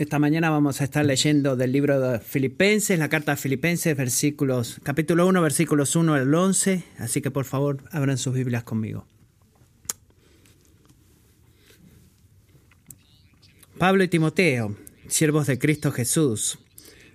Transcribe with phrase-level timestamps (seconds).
[0.00, 4.80] Esta mañana vamos a estar leyendo del libro de Filipenses, la carta a Filipenses, versículos,
[4.82, 6.82] capítulo 1, versículos 1 al 11.
[6.96, 9.06] Así que por favor, abran sus Biblias conmigo.
[13.76, 14.74] Pablo y Timoteo,
[15.06, 16.58] siervos de Cristo Jesús,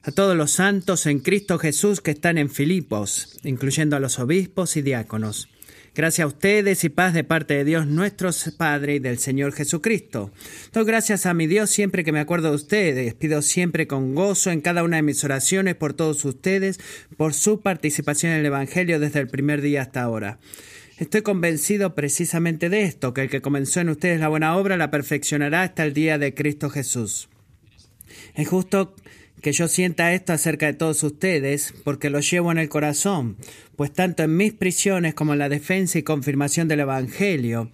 [0.04, 4.78] a todos los santos en Cristo Jesús que están en Filipos, incluyendo a los obispos
[4.78, 5.50] y diáconos.
[5.96, 10.30] Gracias a ustedes y paz de parte de Dios nuestro Padre y del Señor Jesucristo.
[10.74, 13.14] Doy gracias a mi Dios siempre que me acuerdo de ustedes.
[13.14, 16.82] Pido siempre con gozo en cada una de mis oraciones por todos ustedes,
[17.16, 20.38] por su participación en el Evangelio desde el primer día hasta ahora.
[20.98, 24.92] Estoy convencido precisamente de esto, que el que comenzó en ustedes la buena obra la
[24.92, 27.30] perfeccionará hasta el día de Cristo Jesús.
[28.34, 28.96] Es justo
[29.46, 33.38] que yo sienta esto acerca de todos ustedes, porque lo llevo en el corazón,
[33.76, 37.70] pues tanto en mis prisiones como en la defensa y confirmación del Evangelio,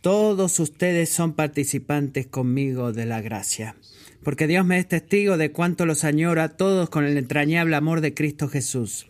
[0.00, 3.76] todos ustedes son participantes conmigo de la gracia.
[4.24, 8.00] Porque Dios me es testigo de cuánto los añora a todos con el entrañable amor
[8.00, 9.06] de Cristo Jesús.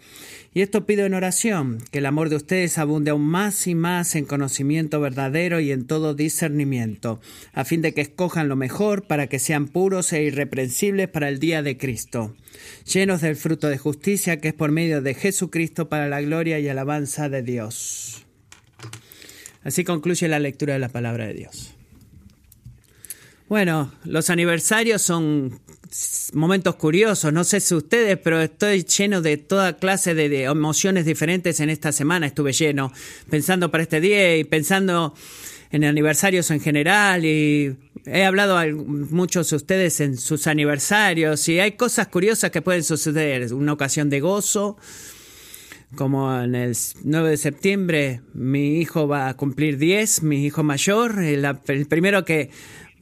[0.52, 4.16] Y esto pido en oración, que el amor de ustedes abunde aún más y más
[4.16, 7.20] en conocimiento verdadero y en todo discernimiento,
[7.52, 11.38] a fin de que escojan lo mejor para que sean puros e irreprensibles para el
[11.38, 12.34] día de Cristo,
[12.84, 16.68] llenos del fruto de justicia que es por medio de Jesucristo para la gloria y
[16.68, 18.26] alabanza de Dios.
[19.62, 21.74] Así concluye la lectura de la palabra de Dios.
[23.48, 25.60] Bueno, los aniversarios son
[26.32, 31.60] momentos curiosos, no sé si ustedes, pero estoy lleno de toda clase de, emociones diferentes
[31.60, 32.92] en esta semana, estuve lleno,
[33.28, 35.14] pensando para este día y pensando
[35.72, 41.60] en aniversarios en general y he hablado a muchos de ustedes en sus aniversarios y
[41.60, 44.76] hay cosas curiosas que pueden suceder, una ocasión de gozo,
[45.96, 51.20] como en el 9 de septiembre mi hijo va a cumplir 10, mi hijo mayor,
[51.20, 52.50] el primero que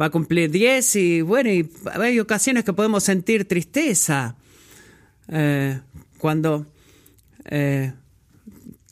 [0.00, 4.36] va a cumplir 10 y bueno, y hay ocasiones que podemos sentir tristeza
[5.28, 5.80] eh,
[6.18, 6.66] cuando
[7.44, 7.92] eh,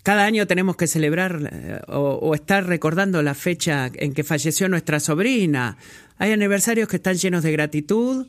[0.03, 5.01] cada año tenemos que celebrar eh, o, estar recordando la fecha en que falleció nuestra
[5.01, 5.77] sobrina.
[6.19, 8.27] Hay aniversarios que están llenos de gratitud.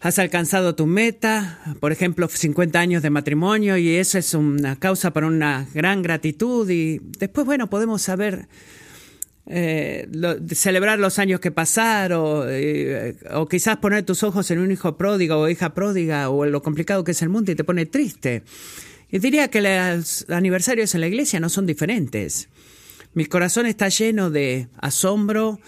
[0.00, 5.12] Has alcanzado tu meta, por ejemplo, 50 años de matrimonio y eso es una causa
[5.12, 8.48] para una gran gratitud y después, bueno, podemos saber
[9.46, 10.08] eh,
[10.54, 15.36] celebrar los años que pasaron, eh, o quizás poner tus ojos en un hijo pródigo
[15.36, 18.42] o hija pródiga, o en lo complicado que es el mundo y te pone triste.
[19.10, 22.48] Y diría que los aniversarios en la iglesia no son diferentes.
[23.14, 25.60] Mi corazón está lleno de asombro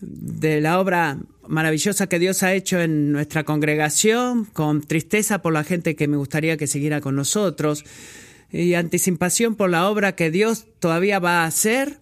[0.00, 5.64] de la obra maravillosa que Dios ha hecho en nuestra congregación, con tristeza por la
[5.64, 7.84] gente que me gustaría que siguiera con nosotros,
[8.50, 11.98] y anticipación por la obra que Dios todavía va a hacer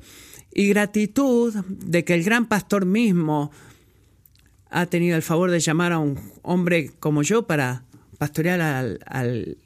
[0.53, 3.51] y gratitud de que el gran pastor mismo
[4.71, 7.85] ha tenido el favor de llamar a un hombre como yo para
[8.19, 9.57] pastorear al,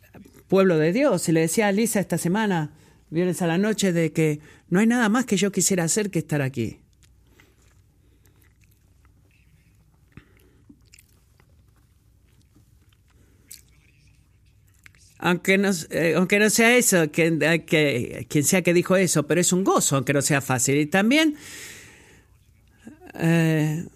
[0.48, 1.28] pueblo de Dios.
[1.28, 2.70] Y le decía a Lisa esta semana,
[3.10, 6.20] viernes a la noche, de que no hay nada más que yo quisiera hacer que
[6.20, 6.78] estar aquí.
[15.24, 19.40] Aunque no, eh, aunque no sea eso, que, que, quien sea que dijo eso, pero
[19.40, 20.76] es un gozo, aunque no sea fácil.
[20.76, 21.36] Y también
[23.14, 23.86] eh,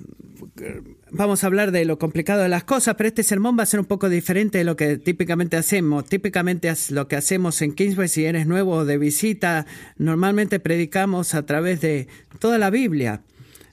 [1.11, 3.79] vamos a hablar de lo complicado de las cosas, pero este sermón va a ser
[3.79, 6.07] un poco diferente de lo que típicamente hacemos.
[6.07, 9.67] Típicamente lo que hacemos en Kingsway, si eres nuevo o de visita,
[9.99, 12.09] normalmente predicamos a través de
[12.39, 13.21] toda la Biblia.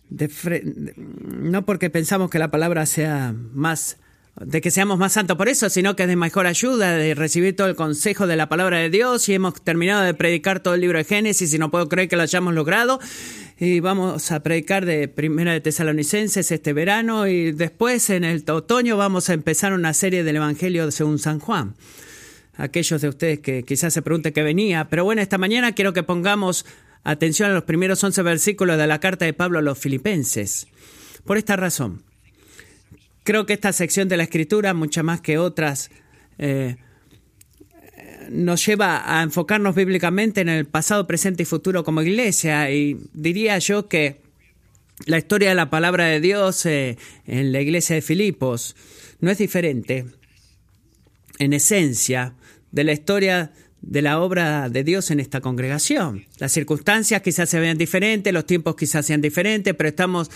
[0.09, 3.97] no porque pensamos que la palabra sea más
[4.39, 7.55] de que seamos más santos por eso, sino que es de mejor ayuda de recibir
[7.55, 10.81] todo el consejo de la palabra de Dios y hemos terminado de predicar todo el
[10.81, 12.99] libro de Génesis y no puedo creer que lo hayamos logrado
[13.57, 18.97] y vamos a predicar de Primera de Tesalonicenses este verano y después en el otoño
[18.97, 21.75] vamos a empezar una serie del Evangelio según San Juan.
[22.57, 26.03] Aquellos de ustedes que quizás se pregunten qué venía, pero bueno, esta mañana quiero que
[26.03, 26.65] pongamos
[27.05, 30.67] atención a los primeros 11 versículos de la carta de Pablo a los filipenses.
[31.23, 32.03] Por esta razón.
[33.25, 35.89] Creo que esta sección de la escritura, mucha más que otras,
[36.37, 36.77] eh,
[38.29, 42.69] nos lleva a enfocarnos bíblicamente en el pasado, presente y futuro como iglesia.
[42.69, 44.21] Y diría yo que
[45.07, 48.75] la historia de la palabra de Dios eh, en la iglesia de Filipos
[49.21, 50.05] no es diferente,
[51.39, 52.35] en esencia,
[52.71, 53.51] de la historia
[53.81, 56.25] de la obra de Dios en esta congregación.
[56.37, 60.29] Las circunstancias quizás se vean diferentes, los tiempos quizás sean diferentes, pero estamos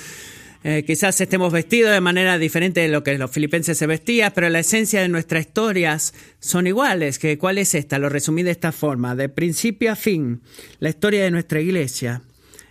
[0.64, 4.50] eh, quizás estemos vestidos de manera diferente de lo que los filipenses se vestían, pero
[4.50, 7.18] la esencia de nuestras historias son iguales.
[7.18, 7.98] Que, ¿Cuál es esta?
[7.98, 9.16] Lo resumí de esta forma.
[9.16, 10.42] De principio a fin,
[10.80, 12.22] la historia de nuestra iglesia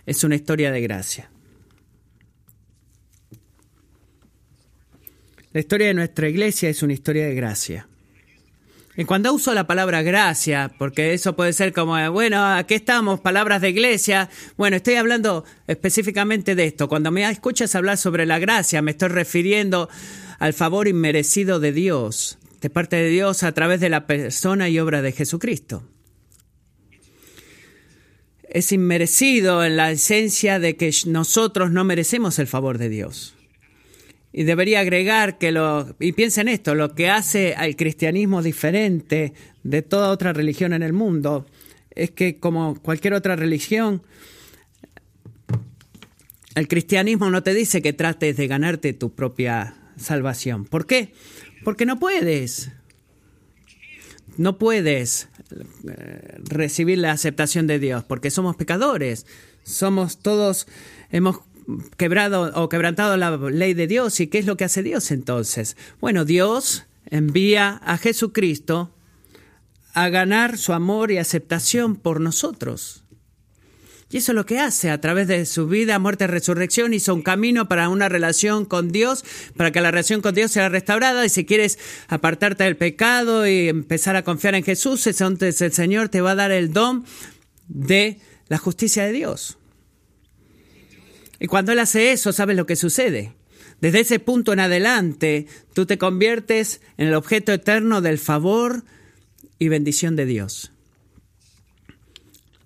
[0.05, 1.31] es una historia de gracia.
[5.51, 7.88] La historia de nuestra iglesia es una historia de gracia.
[8.99, 13.61] Y cuando uso la palabra gracia, porque eso puede ser como, bueno, aquí estamos, palabras
[13.61, 14.29] de iglesia.
[14.57, 16.89] Bueno, estoy hablando específicamente de esto.
[16.89, 19.87] Cuando me escuchas hablar sobre la gracia, me estoy refiriendo
[20.37, 24.79] al favor inmerecido de Dios, de parte de Dios a través de la persona y
[24.79, 25.81] obra de Jesucristo.
[28.49, 33.38] Es inmerecido en la esencia de que nosotros no merecemos el favor de Dios.
[34.31, 39.33] Y debería agregar que lo, y piensen esto, lo que hace al cristianismo diferente
[39.63, 41.47] de toda otra religión en el mundo
[41.89, 44.03] es que como cualquier otra religión,
[46.55, 50.65] el cristianismo no te dice que trates de ganarte tu propia salvación.
[50.65, 51.13] ¿Por qué?
[51.63, 52.71] Porque no puedes.
[54.37, 55.27] No puedes
[55.87, 59.25] eh, recibir la aceptación de Dios, porque somos pecadores.
[59.63, 60.67] Somos todos,
[61.11, 61.41] hemos
[61.97, 64.19] quebrado o quebrantado la ley de Dios.
[64.19, 65.77] ¿Y qué es lo que hace Dios entonces?
[65.99, 68.93] Bueno, Dios envía a Jesucristo
[69.93, 73.03] a ganar su amor y aceptación por nosotros.
[74.11, 76.93] Y eso es lo que hace a través de su vida, muerte y resurrección.
[76.95, 79.23] Hizo un camino para una relación con Dios,
[79.55, 81.23] para que la relación con Dios sea restaurada.
[81.25, 81.77] Y si quieres
[82.07, 86.35] apartarte del pecado y empezar a confiar en Jesús, entonces el Señor te va a
[86.35, 87.05] dar el don
[87.67, 89.58] de la justicia de Dios.
[91.39, 93.33] Y cuando Él hace eso, ¿sabes lo que sucede?
[93.81, 98.83] Desde ese punto en adelante, tú te conviertes en el objeto eterno del favor
[99.57, 100.71] y bendición de Dios.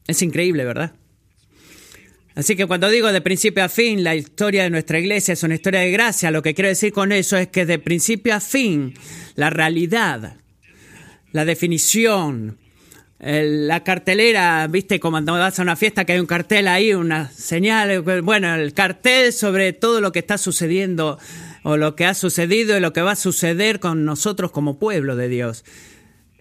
[0.07, 0.95] Es increíble, ¿verdad?
[2.35, 5.53] Así que cuando digo de principio a fin, la historia de nuestra iglesia es una
[5.53, 8.95] historia de gracia, lo que quiero decir con eso es que de principio a fin,
[9.35, 10.37] la realidad,
[11.31, 12.57] la definición,
[13.25, 17.31] la cartelera, viste, como cuando vas a una fiesta que hay un cartel ahí, una
[17.31, 21.17] señal, bueno, el cartel sobre todo lo que está sucediendo
[21.63, 25.15] o lo que ha sucedido y lo que va a suceder con nosotros como pueblo
[25.15, 25.63] de Dios.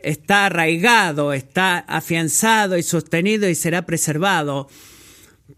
[0.03, 4.69] Está arraigado, está afianzado y sostenido y será preservado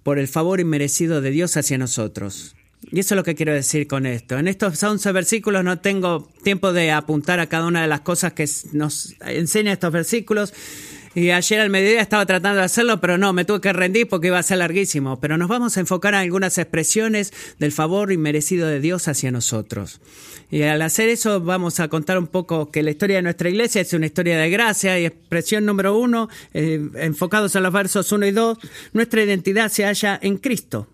[0.02, 2.54] por el favor inmerecido de Dios hacia nosotros.
[2.92, 4.36] Y eso es lo que quiero decir con esto.
[4.36, 8.34] En estos 11 versículos no tengo tiempo de apuntar a cada una de las cosas
[8.34, 10.52] que nos enseña estos versículos.
[11.14, 14.26] Y ayer al mediodía estaba tratando de hacerlo, pero no, me tuve que rendir porque
[14.28, 15.20] iba a ser larguísimo.
[15.20, 20.00] Pero nos vamos a enfocar en algunas expresiones del favor inmerecido de Dios hacia nosotros.
[20.50, 23.80] Y al hacer eso vamos a contar un poco que la historia de nuestra iglesia
[23.80, 28.26] es una historia de gracia y expresión número uno, eh, enfocados en los versos uno
[28.26, 28.58] y dos,
[28.92, 30.88] nuestra identidad se halla en Cristo.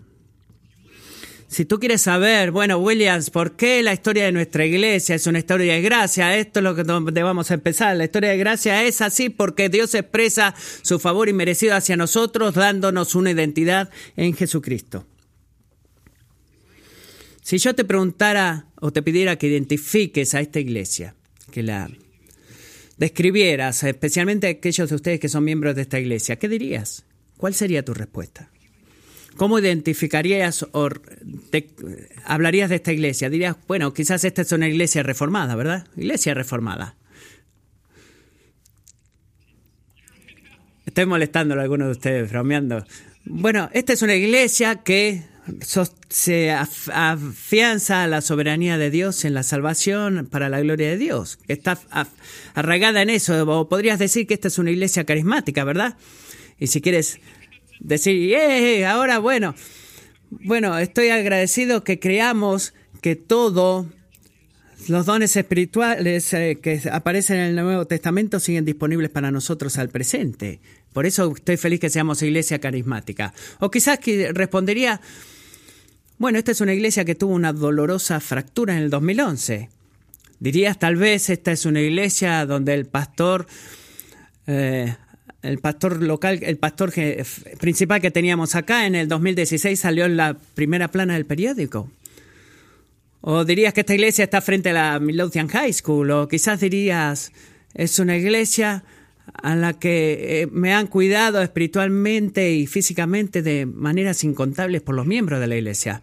[1.50, 5.40] Si tú quieres saber, bueno, Williams, ¿por qué la historia de nuestra iglesia es una
[5.40, 6.36] historia de gracia?
[6.36, 7.96] Esto es lo que vamos a empezar.
[7.96, 13.16] La historia de gracia es así porque Dios expresa su favor inmerecido hacia nosotros, dándonos
[13.16, 15.08] una identidad en Jesucristo.
[17.42, 21.16] Si yo te preguntara o te pidiera que identifiques a esta iglesia,
[21.50, 21.90] que la
[22.96, 27.04] describieras, especialmente aquellos de ustedes que son miembros de esta iglesia, ¿qué dirías?
[27.36, 28.52] ¿Cuál sería tu respuesta?
[29.40, 30.90] ¿Cómo identificarías o
[32.26, 33.30] hablarías de esta iglesia?
[33.30, 35.86] Dirías, bueno, quizás esta es una iglesia reformada, ¿verdad?
[35.96, 36.94] Iglesia reformada.
[40.84, 42.84] Estoy molestándolo a algunos de ustedes, bromeando.
[43.24, 45.22] Bueno, esta es una iglesia que
[46.10, 51.38] se afianza a la soberanía de Dios en la salvación para la gloria de Dios,
[51.48, 51.78] está
[52.52, 53.42] arraigada en eso.
[53.50, 55.96] O podrías decir que esta es una iglesia carismática, ¿verdad?
[56.58, 57.20] Y si quieres
[57.80, 59.54] decir, eh, ahora bueno,
[60.30, 63.86] bueno, estoy agradecido que creamos que todo
[64.88, 69.88] los dones espirituales eh, que aparecen en el Nuevo Testamento siguen disponibles para nosotros al
[69.88, 70.60] presente.
[70.92, 73.34] Por eso estoy feliz que seamos iglesia carismática.
[73.58, 75.00] O quizás que respondería,
[76.18, 79.68] bueno, esta es una iglesia que tuvo una dolorosa fractura en el 2011.
[80.38, 83.46] Dirías, tal vez esta es una iglesia donde el pastor
[84.46, 84.96] eh,
[85.42, 86.92] el pastor local, el pastor
[87.58, 91.90] principal que teníamos acá en el 2016 salió en la primera plana del periódico.
[93.22, 97.32] O dirías que esta iglesia está frente a la Midlothian High School, o quizás dirías,
[97.74, 98.84] es una iglesia
[99.34, 105.06] a la que eh, me han cuidado espiritualmente y físicamente de maneras incontables por los
[105.06, 106.02] miembros de la iglesia.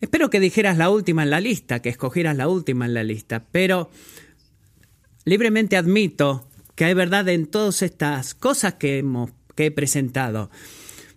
[0.00, 3.44] Espero que dijeras la última en la lista, que escogieras la última en la lista,
[3.50, 3.90] pero
[5.24, 6.46] libremente admito
[6.76, 10.50] que hay verdad en todas estas cosas que, hemos, que he presentado.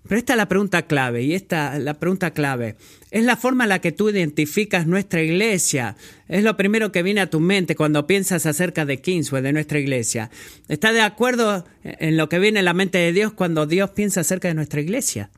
[0.08, 2.78] Pero esta es la pregunta clave, y esta la pregunta clave.
[3.12, 5.98] Es la forma en la que tú identificas nuestra iglesia.
[6.28, 9.78] Es lo primero que viene a tu mente cuando piensas acerca de Kingsway, de nuestra
[9.78, 10.32] iglesia.
[10.68, 14.22] ¿Está de acuerdo en lo que viene en la mente de Dios cuando Dios piensa
[14.22, 15.30] acerca de nuestra iglesia?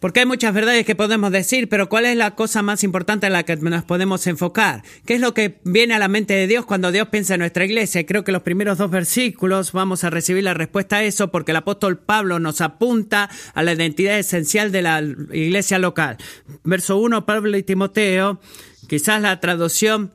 [0.00, 3.34] Porque hay muchas verdades que podemos decir, pero ¿cuál es la cosa más importante en
[3.34, 4.82] la que nos podemos enfocar?
[5.04, 7.66] ¿Qué es lo que viene a la mente de Dios cuando Dios piensa en nuestra
[7.66, 8.00] iglesia?
[8.00, 11.50] Y creo que los primeros dos versículos vamos a recibir la respuesta a eso porque
[11.50, 16.16] el apóstol Pablo nos apunta a la identidad esencial de la iglesia local.
[16.64, 18.40] Verso 1, Pablo y Timoteo,
[18.88, 20.14] quizás la traducción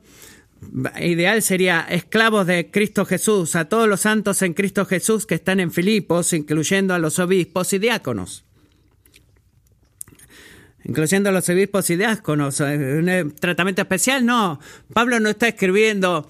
[1.00, 5.60] ideal sería esclavos de Cristo Jesús, a todos los santos en Cristo Jesús que están
[5.60, 8.45] en Filipos, incluyendo a los obispos y diáconos
[10.86, 14.60] incluyendo los obispos y diáconos, un eh, tratamiento especial, no.
[14.92, 16.28] Pablo no está escribiendo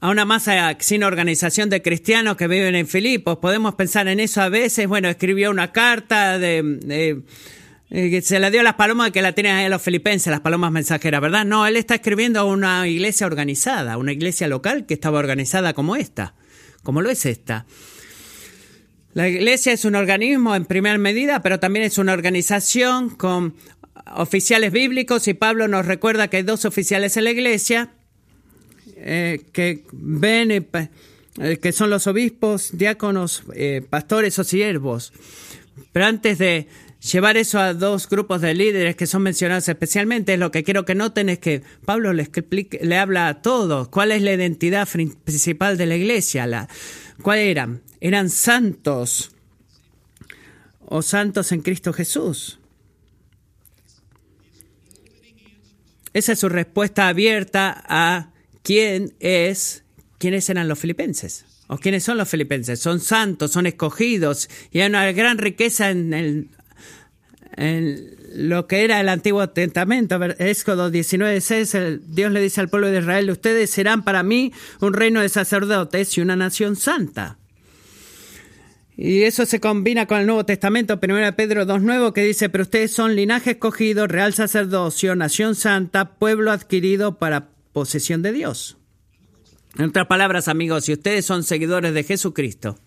[0.00, 3.38] a una masa sin organización de cristianos que viven en Filipos.
[3.38, 4.86] Podemos pensar en eso a veces.
[4.86, 7.22] Bueno, escribió una carta de,
[7.90, 10.40] eh, se la dio a las palomas que la tienen ahí a los filipenses, las
[10.40, 11.44] palomas mensajeras, ¿verdad?
[11.44, 15.96] No, él está escribiendo a una iglesia organizada, una iglesia local que estaba organizada como
[15.96, 16.34] esta,
[16.82, 17.66] como lo es esta.
[19.14, 23.54] La iglesia es un organismo en primera medida, pero también es una organización con
[24.14, 27.90] oficiales bíblicos y Pablo nos recuerda que hay dos oficiales en la iglesia
[28.96, 30.66] eh, que ven, eh,
[31.40, 33.44] eh, que son los obispos, diáconos,
[33.90, 35.12] pastores o siervos.
[35.92, 36.66] Pero antes de
[37.00, 40.94] llevar eso a dos grupos de líderes que son mencionados especialmente, lo que quiero que
[40.94, 42.30] noten es que Pablo le,
[42.80, 46.68] le habla a todos cuál es la identidad principal de la iglesia, la,
[47.22, 47.68] cuál era
[48.00, 49.32] eran santos
[50.80, 52.58] o santos en Cristo Jesús.
[56.14, 59.84] Esa es su respuesta abierta a quién es,
[60.18, 61.44] quiénes eran los filipenses.
[61.70, 62.80] ¿O quiénes son los filipenses?
[62.80, 66.48] Son santos, son escogidos y hay una gran riqueza en, el,
[67.58, 70.22] en lo que era el Antiguo Testamento.
[70.38, 75.20] Éxodo 19:6, Dios le dice al pueblo de Israel, ustedes serán para mí un reino
[75.20, 77.38] de sacerdotes y una nación santa.
[78.96, 82.92] Y eso se combina con el Nuevo Testamento, 1 Pedro 2.9, que dice, pero ustedes
[82.92, 88.76] son linaje escogido, real sacerdocio, nación santa, pueblo adquirido para posesión de Dios.
[89.76, 92.78] En otras palabras, amigos, si ustedes son seguidores de Jesucristo,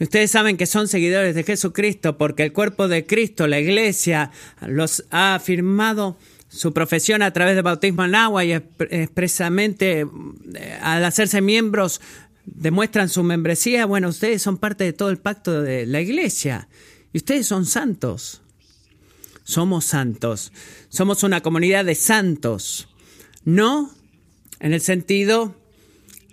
[0.00, 5.04] ustedes saben que son seguidores de Jesucristo porque el cuerpo de Cristo, la iglesia, los
[5.10, 10.00] ha afirmado su profesión a través del bautismo en agua y expresamente
[10.54, 12.00] eh, al hacerse miembros
[12.44, 16.68] demuestran su membresía, bueno, ustedes son parte de todo el pacto de la iglesia
[17.12, 18.42] y ustedes son santos.
[19.44, 20.52] Somos santos.
[20.88, 22.88] Somos una comunidad de santos.
[23.44, 23.90] No
[24.58, 25.54] en el sentido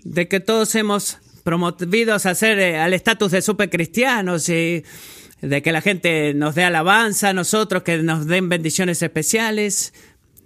[0.04, 4.84] de que todos hemos promovido a hacer eh, al estatus de supercristianos y
[5.42, 9.94] de que la gente nos dé alabanza a nosotros, que nos den bendiciones especiales.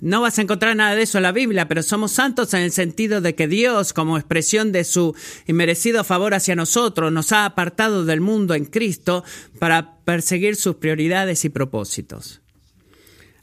[0.01, 2.71] No vas a encontrar nada de eso en la Biblia, pero somos santos en el
[2.71, 5.15] sentido de que Dios, como expresión de su
[5.47, 9.23] inmerecido favor hacia nosotros, nos ha apartado del mundo en Cristo
[9.59, 12.41] para perseguir sus prioridades y propósitos.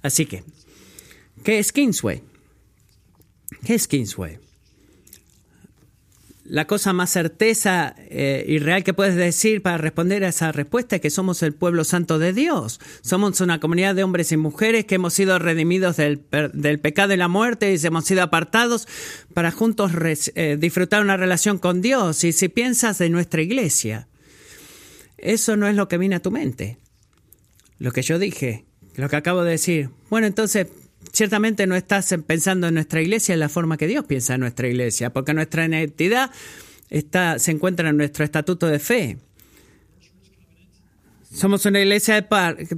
[0.02, 0.44] Así que,
[1.42, 2.22] ¿qué es Kingsway?
[3.64, 4.38] ¿Qué es Kingsway?
[6.44, 10.96] La cosa más certeza eh, y real que puedes decir para responder a esa respuesta
[10.96, 12.80] es que somos el pueblo santo de Dios.
[13.00, 16.20] Somos una comunidad de hombres y mujeres que hemos sido redimidos del,
[16.80, 18.88] pecado y la muerte y hemos sido apartados
[19.34, 19.92] para juntos
[20.34, 22.24] eh, disfrutar una relación con Dios.
[22.24, 24.08] Y si piensas de nuestra iglesia,
[25.18, 26.78] eso no es lo que viene a tu mente.
[27.78, 28.64] Lo que yo dije,
[28.96, 29.90] lo que acabo de decir.
[30.10, 30.66] Bueno, entonces
[31.12, 34.68] ciertamente no estás pensando en nuestra iglesia en la forma que Dios piensa en nuestra
[34.68, 36.30] iglesia, porque nuestra identidad
[36.90, 39.18] está, se encuentra en nuestro estatuto de fe.
[41.32, 42.22] Somos una iglesia de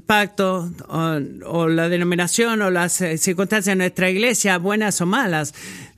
[0.07, 5.55] pacto, o, la denominación o las eh, circunstancias de nuestra iglesia, buenas o malas,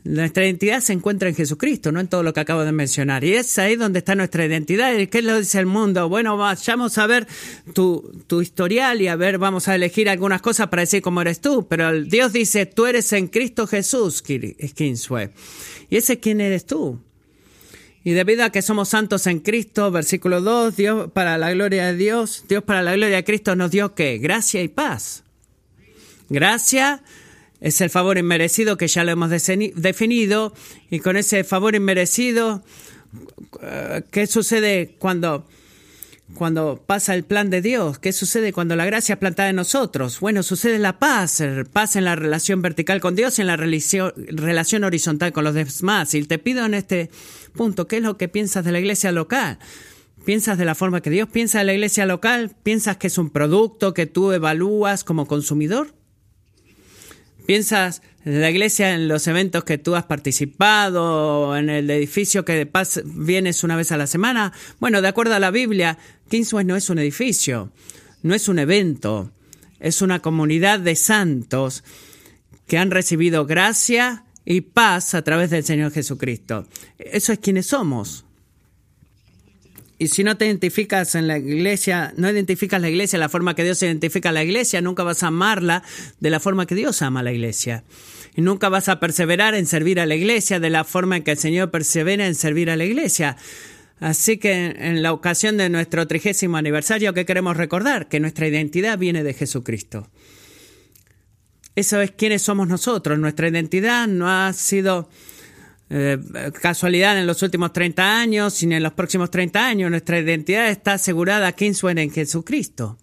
[0.07, 3.25] nuestra identidad se encuentra en Jesucristo, no en todo lo que acabo de mencionar.
[3.25, 4.97] Y es ahí donde está nuestra identidad.
[4.97, 6.09] ¿Y qué lo dice el mundo?
[6.09, 7.27] Bueno, vayamos a ver
[7.75, 11.41] tu, tu historial y a ver, vamos a elegir algunas cosas para decir cómo eres
[11.41, 11.67] tú.
[11.69, 15.31] Pero Dios dice, tú eres en Cristo Jesús, Kinsue.
[15.91, 17.01] ¿Y ese quién eres tú?
[18.05, 21.97] Y debido a que somos santos en Cristo, versículo 2, Dios para la gloria de
[21.97, 24.19] Dios, Dios para la gloria de Cristo nos dio qué?
[24.19, 25.25] Gracia y paz.
[26.29, 27.03] Gracia
[27.61, 30.53] es el favor inmerecido que ya lo hemos definido
[30.91, 32.63] y con ese favor inmerecido,
[33.63, 35.47] eh, ¿qué sucede cuando,
[36.35, 37.99] cuando pasa el plan de Dios?
[37.99, 40.21] ¿Qué sucede cuando la gracia es plantada en nosotros?
[40.21, 44.85] Bueno, sucede la paz, paz en la relación vertical con Dios y en la relación
[44.85, 46.15] horizontal con los demás.
[46.15, 47.11] Y te pido en este
[47.55, 49.59] punto, ¿qué es lo que piensas de la iglesia local?
[50.27, 52.55] ¿Piensas de la forma que Dios piensa de la iglesia local?
[52.65, 55.95] ¿Piensas que es un producto que tú evalúas como consumidor?
[57.47, 62.55] ¿Piensas en la iglesia en los eventos que tú has participado, en el edificio que
[62.55, 64.53] de paz vienes una vez a la semana?
[64.81, 65.97] Bueno, de acuerdo a la Biblia,
[66.29, 67.71] Kingsway no es un edificio.
[68.23, 69.31] no es un evento,
[69.79, 71.85] es una comunidad de santos
[72.67, 76.67] que han recibido gracia y paz a través del Señor Jesucristo.
[76.99, 78.26] Eso es quienes somos.
[79.99, 83.65] Y si no te identificas en la iglesia, no identificas la iglesia la forma que
[83.65, 85.83] Dios identifica a la iglesia, nunca vas a amarla
[86.21, 87.85] de la forma que Dios ama a la iglesia.
[88.35, 91.31] Y nunca vas a perseverar en servir a la iglesia de la forma en que
[91.31, 93.39] el Señor persevera en servir a la iglesia.
[93.99, 98.09] Así que en la ocasión de nuestro trigésimo aniversario, ¿qué queremos recordar?
[98.09, 100.11] Que nuestra identidad viene de Jesucristo.
[101.75, 103.19] Eso es quiénes somos nosotros.
[103.19, 105.09] Nuestra identidad no ha sido
[105.89, 106.19] eh,
[106.61, 109.91] casualidad en los últimos 30 años, sino en los próximos 30 años.
[109.91, 112.99] Nuestra identidad está asegurada aquí en en Jesucristo.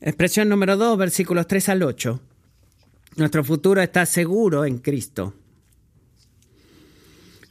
[0.00, 2.20] Expresión número 2, versículos 3 al 8.
[3.16, 5.34] Nuestro futuro está seguro en Cristo.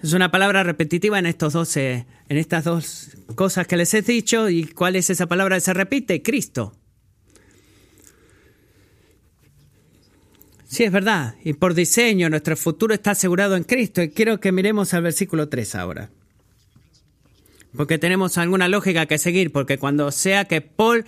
[0.02, 4.50] Es una palabra repetitiva en, estos dos, en estas dos cosas que les he dicho.
[4.50, 6.22] ¿Y cuál es esa palabra que se repite?
[6.22, 6.74] Cristo.
[10.76, 11.36] Sí, es verdad.
[11.42, 14.02] Y por diseño nuestro futuro está asegurado en Cristo.
[14.02, 16.10] Y quiero que miremos al versículo 3 ahora.
[17.78, 19.54] Porque tenemos alguna lógica que seguir.
[19.54, 21.06] Porque cuando sea que Paul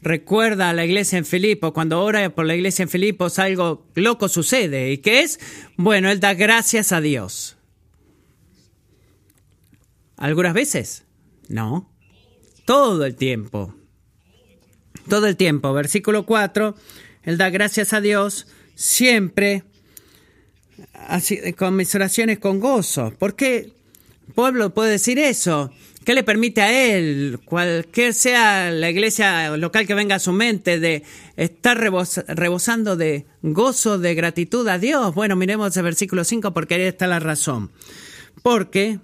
[0.00, 4.30] recuerda a la iglesia en Filipos, cuando ora por la iglesia en Filipos, algo loco
[4.30, 4.90] sucede.
[4.90, 5.38] ¿Y qué es?
[5.76, 7.58] Bueno, él da gracias a Dios.
[10.16, 11.04] ¿Algunas veces?
[11.46, 11.92] No.
[12.64, 13.74] Todo el tiempo.
[15.10, 15.74] Todo el tiempo.
[15.74, 16.74] Versículo 4.
[17.24, 18.46] Él da gracias a Dios
[18.80, 19.62] siempre
[21.56, 23.12] con mis oraciones con gozo.
[23.18, 23.72] ¿Por qué
[24.34, 25.70] Pueblo puede decir eso?
[26.04, 30.80] ¿Qué le permite a él, cualquier sea la iglesia local que venga a su mente,
[30.80, 31.02] de
[31.36, 35.14] estar rebosando de gozo, de gratitud a Dios?
[35.14, 37.70] Bueno, miremos el versículo 5 porque ahí está la razón.
[38.42, 38.98] Porque,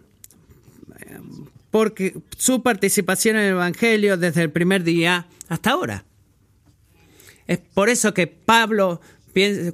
[1.71, 6.07] porque su participación en el Evangelio desde el primer día hasta ahora.
[7.47, 9.01] Es por eso que Pablo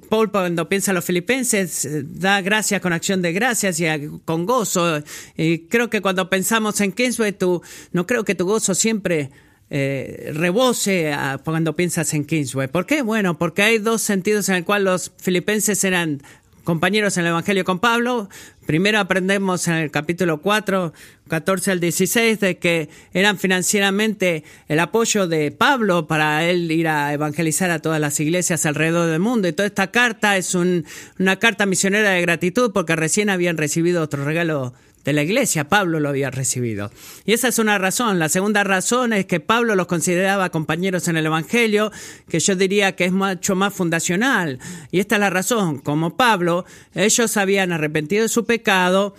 [0.08, 1.88] Paul cuando piensa en los filipenses
[2.18, 3.86] da gracias con acción de gracias y
[4.24, 5.02] con gozo.
[5.36, 9.30] Y creo que cuando pensamos en Kingsway, tú, no creo que tu gozo siempre
[9.70, 12.68] eh, rebose cuando piensas en Kingsway.
[12.68, 13.02] ¿Por qué?
[13.02, 16.22] Bueno, porque hay dos sentidos en el cual los filipenses eran
[16.64, 18.28] compañeros en el Evangelio con Pablo.
[18.66, 20.92] Primero aprendemos en el capítulo 4,
[21.28, 27.12] 14 al 16, de que eran financieramente el apoyo de Pablo para él ir a
[27.12, 29.48] evangelizar a todas las iglesias alrededor del mundo.
[29.48, 34.24] Y toda esta carta es una carta misionera de gratitud porque recién habían recibido otro
[34.24, 36.90] regalo de la iglesia, Pablo lo había recibido.
[37.24, 38.18] Y esa es una razón.
[38.18, 41.90] La segunda razón es que Pablo los consideraba compañeros en el Evangelio,
[42.28, 44.60] que yo diría que es mucho más fundacional.
[44.90, 45.78] Y esta es la razón.
[45.78, 49.14] Como Pablo, ellos habían arrepentido de su pecado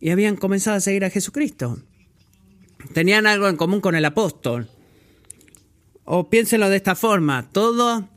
[0.00, 1.78] y habían comenzado a seguir a Jesucristo.
[2.92, 4.68] Tenían algo en común con el apóstol.
[6.04, 8.08] O piénsenlo de esta forma, todo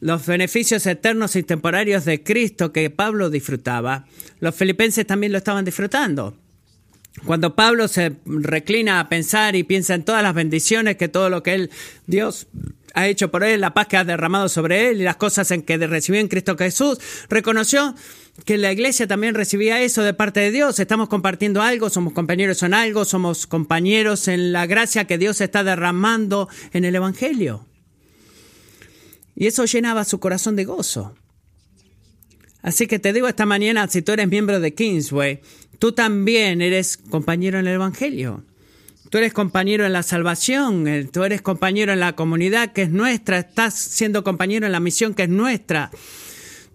[0.00, 4.06] los beneficios eternos y temporarios de Cristo que Pablo disfrutaba,
[4.40, 6.36] los filipenses también lo estaban disfrutando.
[7.24, 11.42] Cuando Pablo se reclina a pensar y piensa en todas las bendiciones que todo lo
[11.42, 11.70] que él,
[12.06, 12.46] Dios,
[12.94, 15.62] ha hecho por él, la paz que ha derramado sobre él y las cosas en
[15.62, 16.98] que recibió en Cristo Jesús,
[17.28, 17.94] reconoció
[18.44, 20.78] que la iglesia también recibía eso de parte de Dios.
[20.78, 25.64] Estamos compartiendo algo, somos compañeros en algo, somos compañeros en la gracia que Dios está
[25.64, 27.66] derramando en el Evangelio.
[29.40, 31.14] Y eso llenaba su corazón de gozo.
[32.60, 35.42] Así que te digo esta mañana, si tú eres miembro de Kingsway,
[35.78, 38.42] tú también eres compañero en el Evangelio.
[39.10, 42.90] Tú eres compañero en la salvación, eh, tú eres compañero en la comunidad que es
[42.90, 45.92] nuestra, estás siendo compañero en la misión que es nuestra.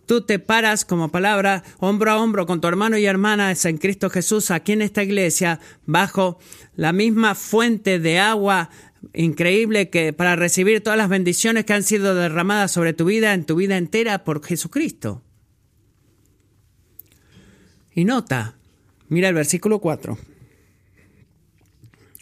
[0.06, 4.10] Tú te paras como palabra hombro a hombro con tu hermano y hermana en Cristo
[4.10, 6.40] Jesús aquí en esta iglesia bajo
[6.78, 8.70] la misma fuente de agua
[9.14, 13.46] increíble que para recibir todas las bendiciones que han sido derramadas sobre tu vida, en
[13.46, 15.24] tu vida entera por Jesucristo.
[17.94, 18.56] Y nota,
[19.10, 20.18] mira el versículo 4.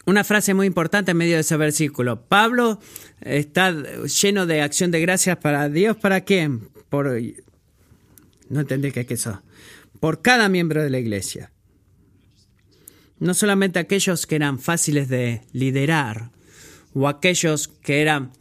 [0.05, 2.25] Una frase muy importante en medio de ese versículo.
[2.25, 2.79] Pablo
[3.21, 5.95] está lleno de acción de gracias para Dios.
[5.97, 6.69] ¿Para quién?
[6.89, 7.21] Por.
[8.49, 9.41] No entendí qué es eso.
[9.99, 11.51] Por cada miembro de la iglesia.
[13.19, 16.31] No solamente aquellos que eran fáciles de liderar,
[16.93, 18.31] o aquellos que eran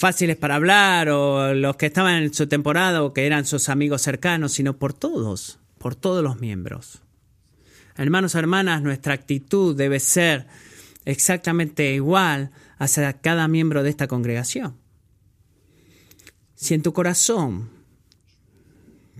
[0.00, 4.02] fáciles para hablar o los que estaban en su temporada o que eran sus amigos
[4.02, 7.02] cercanos, sino por todos, por todos los miembros.
[7.96, 10.46] Hermanos, hermanas, nuestra actitud debe ser
[11.04, 14.76] exactamente igual hacia cada miembro de esta congregación.
[16.54, 17.68] Si en tu corazón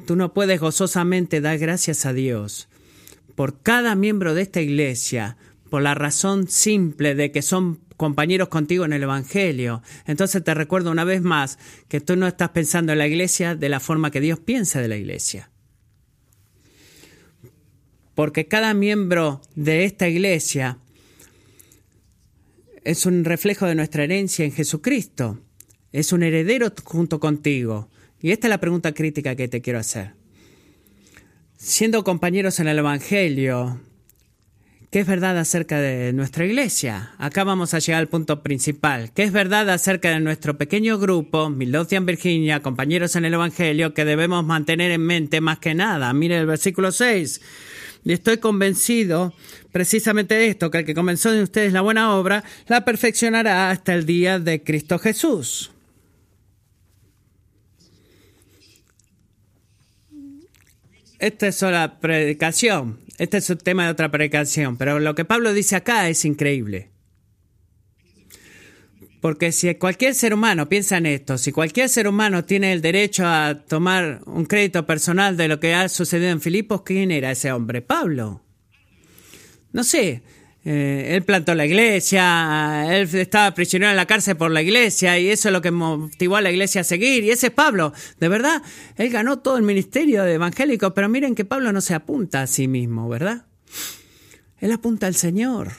[0.06, 2.68] tú no puedes gozosamente dar gracias a Dios
[3.35, 5.37] por cada miembro de esta iglesia,
[5.70, 9.83] por la razón simple de que son compañeros contigo en el Evangelio.
[10.06, 13.68] Entonces te recuerdo una vez más que tú no estás pensando en la iglesia de
[13.68, 15.50] la forma que Dios piensa de la iglesia.
[18.14, 20.78] Porque cada miembro de esta iglesia
[22.85, 25.38] es un reflejo de nuestra herencia en Jesucristo.
[25.92, 27.88] Es un heredero junto contigo.
[28.20, 30.14] Y esta es la pregunta crítica que te quiero hacer.
[31.56, 33.80] Siendo compañeros en el Evangelio,
[34.90, 37.12] ¿qué es verdad acerca de nuestra iglesia?
[37.18, 39.12] Acá vamos a llegar al punto principal.
[39.12, 44.05] ¿Qué es verdad acerca de nuestro pequeño grupo, Midlothian, Virginia, compañeros en el Evangelio, que
[44.05, 46.12] debemos mantener en mente más que nada?
[46.12, 47.40] Mire el versículo 6.
[48.05, 49.35] Y estoy convencido
[49.72, 53.94] precisamente de esto, que el que comenzó en ustedes la buena obra, la perfeccionará hasta
[53.94, 55.70] el día de Cristo Jesús.
[61.20, 65.52] Esta es la predicación, este es el tema de otra predicación, pero lo que Pablo
[65.52, 66.88] dice acá es increíble.
[69.20, 73.26] Porque si cualquier ser humano piensa en esto, si cualquier ser humano tiene el derecho
[73.26, 77.52] a tomar un crédito personal de lo que ha sucedido en Filipos, ¿quién era ese
[77.52, 77.83] hombre?
[77.83, 78.42] Pablo.
[79.72, 80.22] No sé,
[80.62, 85.31] eh, él plantó la iglesia, él estaba prisionero en la cárcel por la iglesia y
[85.31, 87.25] eso es lo que motivó a la iglesia a seguir.
[87.25, 87.94] Y ese es Pablo.
[88.18, 88.62] De verdad,
[88.96, 92.46] él ganó todo el ministerio de evangélico, pero miren que Pablo no se apunta a
[92.46, 93.46] sí mismo, ¿verdad?
[94.59, 95.73] Él apunta al Señor.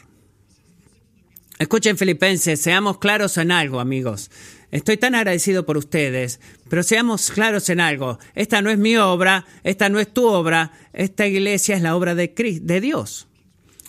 [1.60, 4.32] Escuchen Filipenses, seamos claros en algo, amigos.
[4.72, 6.40] Estoy tan agradecido por ustedes,
[6.70, 8.18] pero seamos claros en algo.
[8.34, 12.16] Esta no es mi obra, esta no es tu obra, esta iglesia es la obra
[12.16, 13.28] de, de Dios.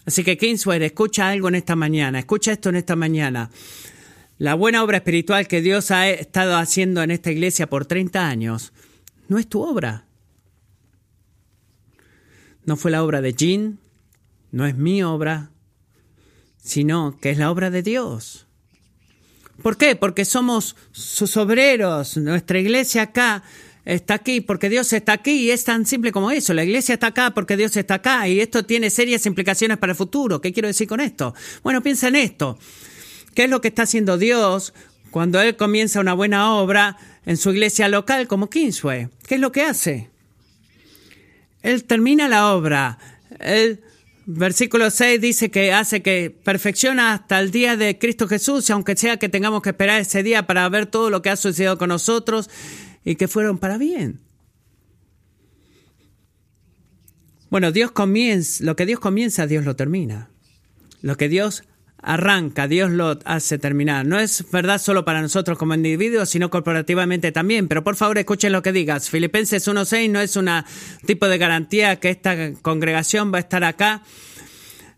[0.04, 3.50] Así que Kingsway, escucha algo en esta mañana, escucha esto en esta mañana.
[4.38, 8.72] La buena obra espiritual que Dios ha estado haciendo en esta iglesia por 30 años
[9.28, 10.04] no es tu obra.
[12.64, 13.78] No fue la obra de Jean,
[14.50, 15.50] no es mi obra,
[16.58, 18.46] sino que es la obra de Dios.
[19.62, 19.96] ¿Por qué?
[19.96, 22.16] Porque somos sus obreros.
[22.16, 23.42] Nuestra iglesia acá
[23.84, 26.54] está aquí porque Dios está aquí y es tan simple como eso.
[26.54, 29.96] La iglesia está acá porque Dios está acá y esto tiene serias implicaciones para el
[29.96, 30.40] futuro.
[30.40, 31.34] ¿Qué quiero decir con esto?
[31.62, 32.58] Bueno, piensa en esto.
[33.34, 34.74] ¿Qué es lo que está haciendo Dios
[35.10, 39.08] cuando Él comienza una buena obra en su iglesia local como Kingsway?
[39.26, 40.10] ¿Qué es lo que hace?
[41.62, 42.98] Él termina la obra.
[43.40, 43.82] Él
[44.24, 49.16] Versículo 6 dice que hace que perfecciona hasta el día de Cristo Jesús, aunque sea
[49.16, 52.48] que tengamos que esperar ese día para ver todo lo que ha sucedido con nosotros
[53.04, 54.20] y que fueron para bien.
[57.50, 60.30] Bueno, Dios comienza, lo que Dios comienza, Dios lo termina.
[61.02, 61.64] Lo que Dios
[61.98, 64.06] arranca, Dios lo hace terminar.
[64.06, 67.68] No es verdad solo para nosotros como individuos, sino corporativamente también.
[67.68, 69.10] Pero por favor escuchen lo que digas.
[69.10, 70.48] Filipenses 1.6 no es un
[71.06, 74.02] tipo de garantía que esta congregación va a estar acá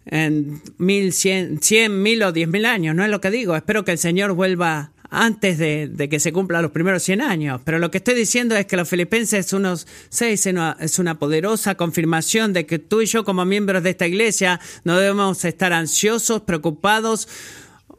[0.07, 2.95] en mil, cien, cien, mil o diez mil años.
[2.95, 3.57] No es lo que digo.
[3.57, 7.61] Espero que el Señor vuelva antes de, que se cumplan los primeros 100 años.
[7.65, 12.53] Pero lo que estoy diciendo es que los filipenses unos seis es una poderosa confirmación
[12.53, 17.29] de que tú y yo como miembros de esta iglesia no debemos estar ansiosos, preocupados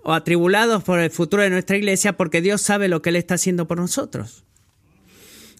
[0.03, 3.35] o atribulados por el futuro de nuestra iglesia porque Dios sabe lo que Él está
[3.35, 4.43] haciendo por nosotros.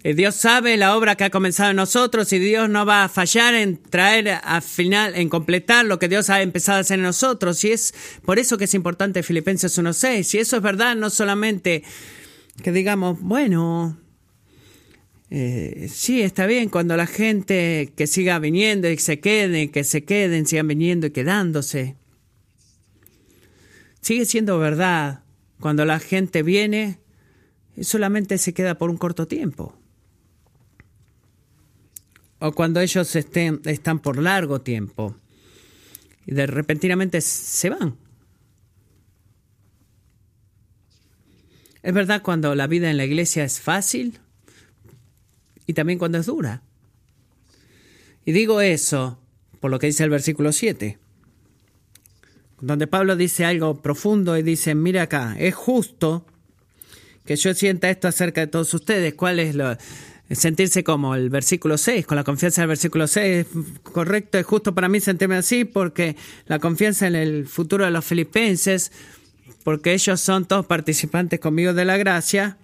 [0.06, 3.10] Eh, Dios sabe la obra que ha comenzado en nosotros y Dios no va a
[3.10, 7.06] fallar en traer al final, en completar lo que Dios ha empezado a hacer en
[7.06, 7.64] nosotros.
[7.64, 10.22] Y es por eso que es importante Filipenses 1.6.
[10.22, 11.82] Si eso es verdad, no solamente
[12.62, 14.00] que digamos, bueno,
[15.32, 20.04] eh, sí, está bien cuando la gente que siga viniendo y se queden, que se
[20.04, 21.96] queden, sigan viniendo y quedándose.
[24.02, 25.24] Sigue siendo verdad
[25.60, 27.00] cuando la gente viene
[27.76, 29.76] y solamente se queda por un corto tiempo
[32.40, 35.16] o cuando ellos estén, están por largo tiempo
[36.26, 37.96] y de repentinamente se van.
[41.84, 44.20] Es verdad cuando la vida en la iglesia es fácil
[45.68, 46.64] y también cuando es dura.
[48.26, 49.20] Y digo eso
[49.60, 50.98] por lo que dice el versículo 7,
[52.62, 56.26] donde Pablo dice algo profundo y dice, mira acá, es justo
[57.26, 59.14] que yo sienta esto acerca de todos ustedes.
[59.14, 59.76] ¿Cuál es lo,
[60.32, 63.46] sentirse como el versículo 6, con la confianza del versículo 6.
[63.84, 66.16] Correcto, es justo para mí sentirme así porque
[66.48, 68.92] la confianza en el futuro de los filipenses,
[69.64, 72.58] porque ellos son todos participantes conmigo de la gracia,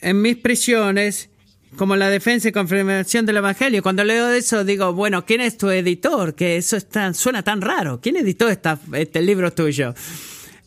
[0.00, 1.30] en mis prisiones,
[1.76, 3.82] como la defensa y confirmación del Evangelio.
[3.82, 6.34] Cuando leo eso digo, bueno, ¿quién es tu editor?
[6.34, 8.00] Que eso está, suena tan raro.
[8.00, 9.94] ¿Quién editó esta, este libro tuyo?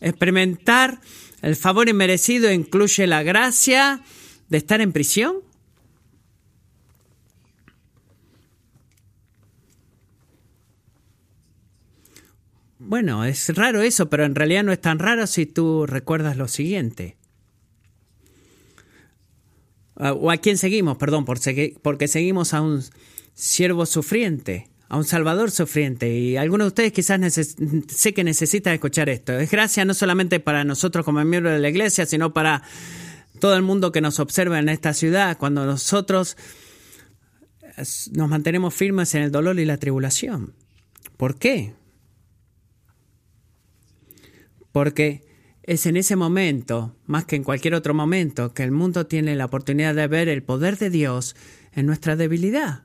[0.00, 1.00] Experimentar
[1.42, 4.02] el favor inmerecido incluye la gracia
[4.48, 5.36] de estar en prisión.
[12.88, 16.48] Bueno, es raro eso, pero en realidad no es tan raro si tú recuerdas lo
[16.48, 17.18] siguiente.
[19.94, 20.96] Ah, ¿O a quién seguimos?
[20.96, 22.82] Perdón, porque seguimos a un
[23.34, 26.10] siervo sufriente, a un salvador sufriente.
[26.18, 27.20] Y algunos de ustedes quizás
[27.88, 29.38] sé que necesitan escuchar esto.
[29.38, 32.62] Es gracia no solamente para nosotros como miembros de la iglesia, sino para
[33.38, 36.38] todo el mundo que nos observa en esta ciudad, cuando nosotros
[38.12, 40.54] nos mantenemos firmes en el dolor y la tribulación.
[41.18, 41.74] ¿Por qué?
[44.78, 45.24] Porque
[45.64, 49.46] es en ese momento, más que en cualquier otro momento, que el mundo tiene la
[49.46, 51.34] oportunidad de ver el poder de Dios
[51.72, 52.84] en nuestra debilidad.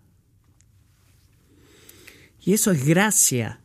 [2.44, 3.60] Y eso es gracia.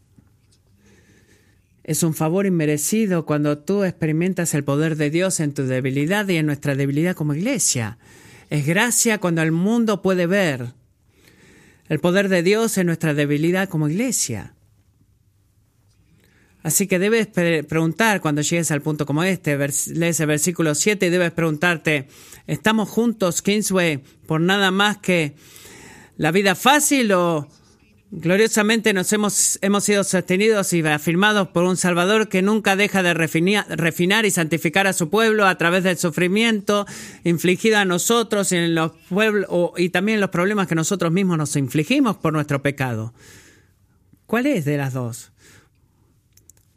[1.84, 6.36] Es un favor inmerecido cuando tú experimentas el poder de Dios en tu debilidad y
[6.36, 7.96] en nuestra debilidad como iglesia.
[8.50, 10.74] Es gracia cuando el mundo puede ver
[11.88, 14.52] el poder de Dios en nuestra debilidad como iglesia.
[16.62, 21.10] Así que debes preguntar cuando llegues al punto como este, lees el versículo 7 y
[21.10, 22.08] debes preguntarte,
[22.46, 25.36] ¿estamos juntos, Kingsway, por nada más que
[26.16, 27.48] la vida fácil o
[28.10, 33.14] gloriosamente nos hemos, hemos sido sostenidos y afirmados por un Salvador que nunca deja de
[33.14, 36.86] refinar y santificar a su pueblo a través del sufrimiento
[37.24, 41.54] infligido a nosotros y, en los pueblos, y también los problemas que nosotros mismos nos
[41.56, 43.14] infligimos por nuestro pecado?
[44.26, 45.32] ¿Cuál es de las dos?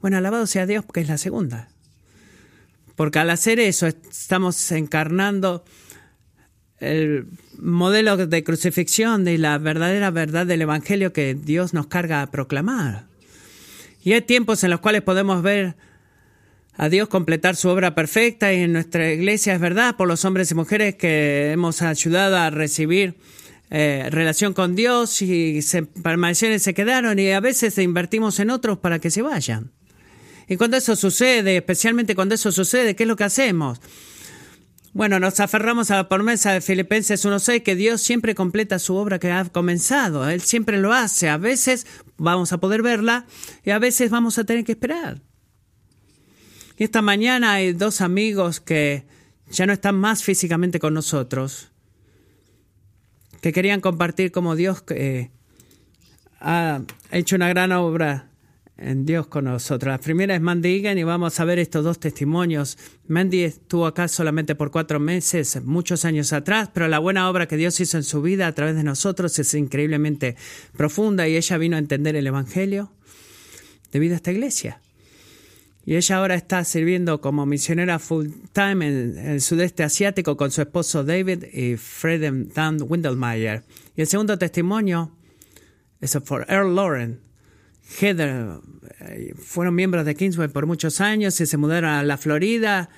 [0.01, 1.69] Bueno, alabado sea Dios porque es la segunda.
[2.95, 5.63] Porque al hacer eso estamos encarnando
[6.79, 12.31] el modelo de crucifixión de la verdadera verdad del Evangelio que Dios nos carga a
[12.31, 13.05] proclamar.
[14.03, 15.75] Y hay tiempos en los cuales podemos ver
[16.73, 20.49] a Dios completar su obra perfecta y en nuestra iglesia es verdad por los hombres
[20.49, 23.15] y mujeres que hemos ayudado a recibir
[23.69, 28.79] eh, relación con Dios y se y se quedaron y a veces invertimos en otros
[28.79, 29.71] para que se vayan.
[30.51, 33.79] Y cuando eso sucede, especialmente cuando eso sucede, ¿qué es lo que hacemos?
[34.91, 39.17] Bueno, nos aferramos a la promesa de Filipenses 1.6 que Dios siempre completa su obra
[39.17, 40.27] que ha comenzado.
[40.29, 41.29] Él siempre lo hace.
[41.29, 41.87] A veces
[42.17, 43.25] vamos a poder verla
[43.63, 45.21] y a veces vamos a tener que esperar.
[46.77, 49.05] Y esta mañana hay dos amigos que
[49.49, 51.71] ya no están más físicamente con nosotros,
[53.39, 55.31] que querían compartir cómo Dios eh,
[56.41, 58.30] ha hecho una gran obra
[58.81, 59.91] en Dios con nosotros.
[59.91, 62.77] La primera es Mandy Egan y vamos a ver estos dos testimonios.
[63.07, 67.57] Mandy estuvo acá solamente por cuatro meses, muchos años atrás, pero la buena obra que
[67.57, 70.35] Dios hizo en su vida a través de nosotros es increíblemente
[70.75, 72.91] profunda y ella vino a entender el Evangelio
[73.91, 74.81] debido a esta iglesia.
[75.85, 80.61] Y ella ahora está sirviendo como misionera full time en, el sudeste asiático con su
[80.61, 83.63] esposo David y Fred Dan Windelmeyer.
[83.95, 85.11] Y el segundo testimonio
[85.99, 87.30] es por Earl Lauren
[87.99, 88.59] Heather
[88.99, 92.89] eh, fueron miembros de Kingsway por muchos años y se mudaron a la Florida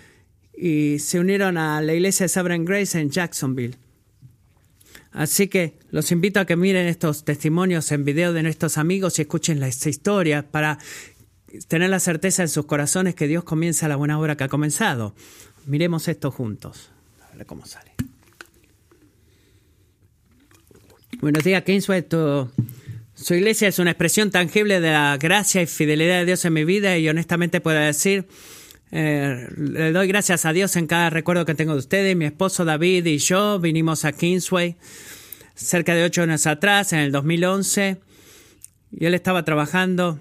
[0.56, 3.76] y se unieron a la iglesia de Sovereign Grace en Jacksonville.
[5.12, 9.24] Así que los invito a que miren estos testimonios en video de nuestros amigos y
[9.24, 10.80] escuchen las historias para
[11.68, 15.14] tener la certeza en sus corazones que Dios comienza la buena obra que ha comenzado.
[15.68, 16.90] Miremos esto juntos.
[17.32, 17.94] A ver cómo sale.
[21.22, 22.06] Buenos días, Kingsway.
[23.24, 26.66] Su iglesia es una expresión tangible de la gracia y fidelidad de Dios en mi
[26.66, 28.28] vida y honestamente puedo decir,
[28.92, 32.18] eh, le doy gracias a Dios en cada recuerdo que tengo de ustedes.
[32.18, 34.76] Mi esposo David y yo vinimos a Kingsway
[35.56, 38.02] cerca de ocho años atrás, en el 2011,
[38.92, 40.20] y él estaba trabajando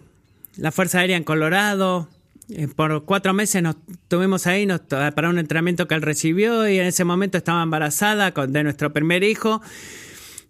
[0.57, 2.09] la Fuerza Aérea en Colorado.
[2.51, 6.87] Eh, por cuatro meses nos tuvimos ahí para un entrenamiento que él recibió y en
[6.87, 9.61] ese momento estaba embarazada de nuestro primer hijo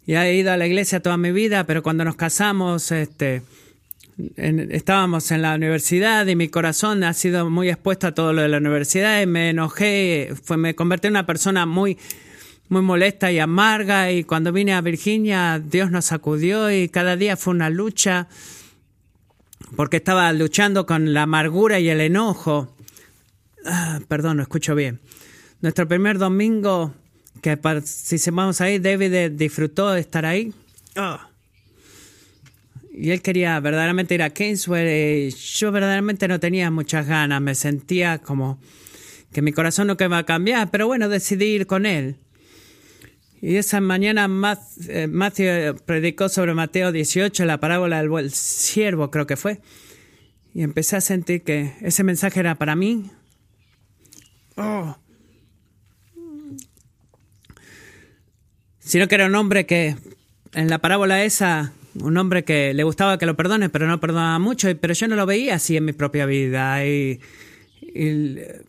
[0.07, 3.43] y he ido a la iglesia toda mi vida, pero cuando nos casamos, este,
[4.37, 8.49] estábamos en la universidad y mi corazón ha sido muy expuesto a todo lo de
[8.49, 11.99] la universidad y me enojé, fue, me convertí en una persona muy,
[12.69, 17.37] muy molesta y amarga y cuando vine a Virginia Dios nos sacudió y cada día
[17.37, 18.29] fue una lucha
[19.77, 22.75] porque estaba luchando con la amargura y el enojo.
[23.65, 25.01] Ah, perdón, no escucho bien.
[25.61, 26.93] Nuestro primer domingo
[27.43, 30.55] que participamos ahí, David disfrutó de estar ahí.
[30.97, 31.29] Ah.
[32.95, 35.27] Y él quería verdaderamente ir a Kingsway.
[35.27, 37.43] Y yo verdaderamente no tenía muchas ganas.
[37.43, 38.61] Me sentía como
[39.33, 40.71] que mi corazón no iba a cambiar.
[40.71, 42.17] Pero bueno, decidí ir con él.
[43.41, 44.31] Y esa mañana
[44.89, 49.61] eh, Matthew predicó sobre Mateo 18, la parábola del siervo, creo que fue.
[50.55, 53.11] Y empecé a sentir que ese mensaje era para mí.
[54.57, 54.97] Oh,
[58.85, 59.97] sino que era un hombre que
[60.55, 64.39] en la parábola esa un hombre que le gustaba que lo perdone, pero no perdonaba
[64.39, 66.87] mucho, pero yo no lo veía así en mi propia vida.
[66.87, 67.21] Y,
[67.95, 68.65] el,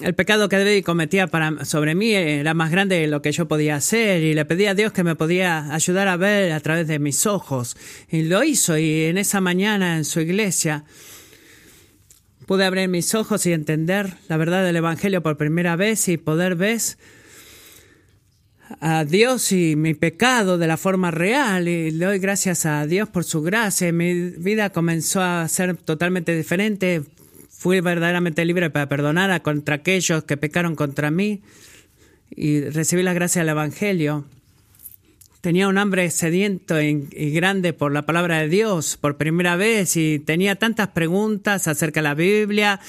[0.00, 3.48] el pecado que David cometía para, sobre mí era más grande de lo que yo
[3.48, 6.86] podía hacer y le pedí a Dios que me podía ayudar a ver a través
[6.86, 7.76] de mis ojos.
[8.10, 10.84] Y lo hizo y en esa mañana en su iglesia
[12.46, 16.54] pude abrir mis ojos y entender la verdad del Evangelio por primera vez y poder
[16.54, 16.80] ver
[18.80, 23.08] a Dios y mi pecado de la forma real y le doy gracias a Dios
[23.08, 23.92] por su gracia.
[23.92, 27.02] Mi vida comenzó a ser totalmente diferente.
[27.50, 31.42] Fui verdaderamente libre para perdonar a contra aquellos que pecaron contra mí
[32.30, 34.24] y recibí la gracia del Evangelio.
[35.40, 40.18] Tenía un hambre sediento y grande por la palabra de Dios por primera vez y
[40.18, 42.80] tenía tantas preguntas acerca de la Biblia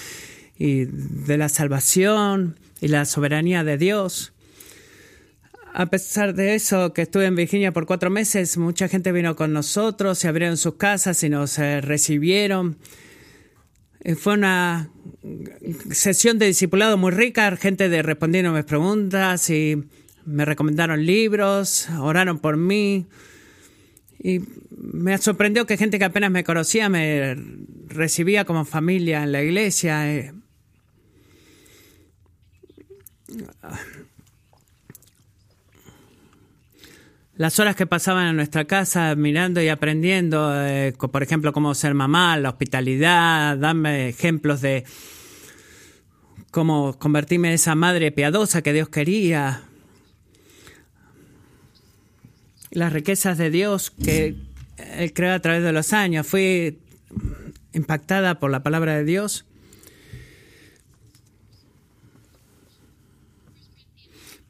[0.57, 4.33] y de la salvación y la soberanía de Dios.
[5.73, 9.53] A pesar de eso, que estuve en Virginia por cuatro meses, mucha gente vino con
[9.53, 12.77] nosotros, se abrieron sus casas y nos eh, recibieron.
[14.01, 14.89] Eh, fue una
[15.91, 19.84] sesión de discipulado muy rica, gente de respondiendo mis preguntas y
[20.25, 23.06] me recomendaron libros, oraron por mí.
[24.19, 27.36] Y me sorprendió que gente que apenas me conocía me
[27.88, 30.13] recibía como familia en la iglesia.
[30.13, 30.34] Eh,
[37.38, 41.93] las horas que pasaban en nuestra casa mirando y aprendiendo, eh, por ejemplo, cómo ser
[41.93, 44.86] mamá, la hospitalidad, darme ejemplos de
[46.50, 49.62] cómo convertirme en esa madre piadosa que Dios quería,
[52.71, 54.36] las riquezas de Dios que
[54.78, 56.26] Él creó a través de los años.
[56.26, 56.80] Fui
[57.73, 59.45] impactada por la palabra de Dios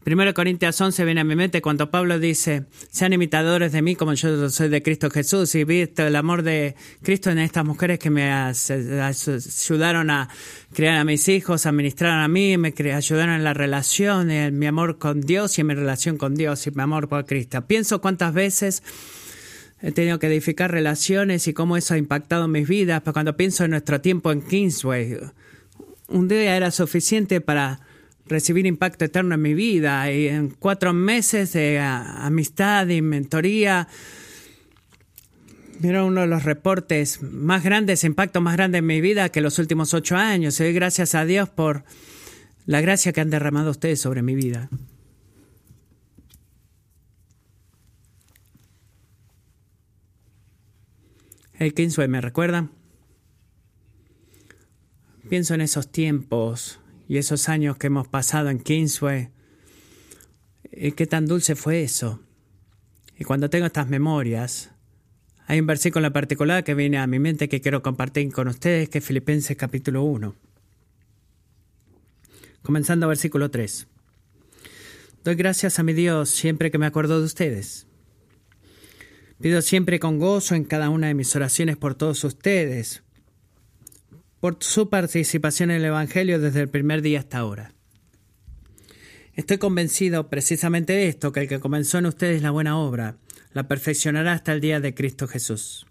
[0.09, 4.13] 1 Corintios 11 viene a mi mente cuando Pablo dice, sean imitadores de mí como
[4.13, 8.09] yo soy de Cristo Jesús y visto el amor de Cristo en estas mujeres que
[8.09, 10.29] me ayudaron a
[10.71, 14.65] criar a mis hijos, a ministrar a mí, me ayudaron en la relación, en mi
[14.65, 17.67] amor con Dios y en mi relación con Dios y mi amor por Cristo.
[17.67, 18.83] Pienso cuántas veces
[19.81, 23.65] he tenido que edificar relaciones y cómo eso ha impactado mis vidas, pero cuando pienso
[23.65, 25.17] en nuestro tiempo en Kingsway,
[26.07, 27.81] un día era suficiente para
[28.29, 33.87] recibir impacto eterno en mi vida y en cuatro meses de amistad y mentoría.
[35.83, 39.59] Era uno de los reportes más grandes, impacto más grande en mi vida que los
[39.59, 40.59] últimos ocho años.
[40.59, 41.83] Y doy gracias a Dios por
[42.65, 44.69] la gracia que han derramado ustedes sobre mi vida.
[51.53, 52.69] El Kingsway, ¿me recuerda?
[55.29, 59.29] Pienso en esos tiempos y esos años que hemos pasado en Kingsway.
[60.71, 62.21] Y qué tan dulce fue eso.
[63.17, 64.71] Y cuando tengo estas memorias,
[65.47, 68.89] hay un versículo en particular que viene a mi mente que quiero compartir con ustedes,
[68.89, 70.35] que es Filipenses capítulo 1.
[72.61, 73.87] Comenzando versículo 3.
[75.23, 77.87] Doy gracias a mi Dios siempre que me acuerdo de ustedes.
[79.39, 83.03] Pido siempre con gozo en cada una de mis oraciones por todos ustedes
[84.47, 87.73] por su participación en el Evangelio desde el primer día hasta ahora.
[89.33, 93.17] Estoy convencido precisamente de esto, que el que comenzó en ustedes la buena obra,
[93.51, 95.85] la perfeccionará hasta el día de Cristo Jesús.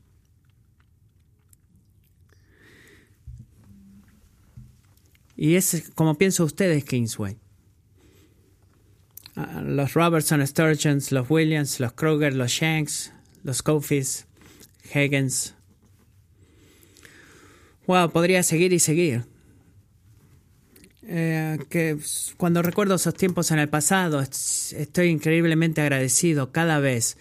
[5.37, 7.37] Y es como pienso ustedes, Kingsway.
[9.35, 14.27] Ah, los Robertson Sturgeons, los Williams, los Kroger, los Shanks, los Cofis,
[14.95, 15.56] Higgins,
[17.87, 19.25] Wow, podría seguir y seguir.
[21.09, 21.97] Eh, que
[22.37, 27.17] cuando recuerdo esos tiempos en el pasado, estoy increíblemente agradecido cada vez.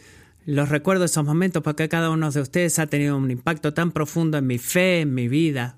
[0.45, 4.39] Los recuerdo esos momentos porque cada uno de ustedes ha tenido un impacto tan profundo
[4.39, 5.77] en mi fe, en mi vida.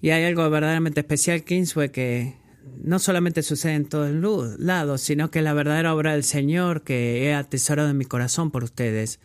[0.00, 2.34] Y hay algo verdaderamente especial, Kingsway, que
[2.82, 4.10] no solamente sucede en todos
[4.58, 8.64] lados, sino que la verdadera obra del Señor que he atesorado en mi corazón por
[8.64, 9.20] ustedes.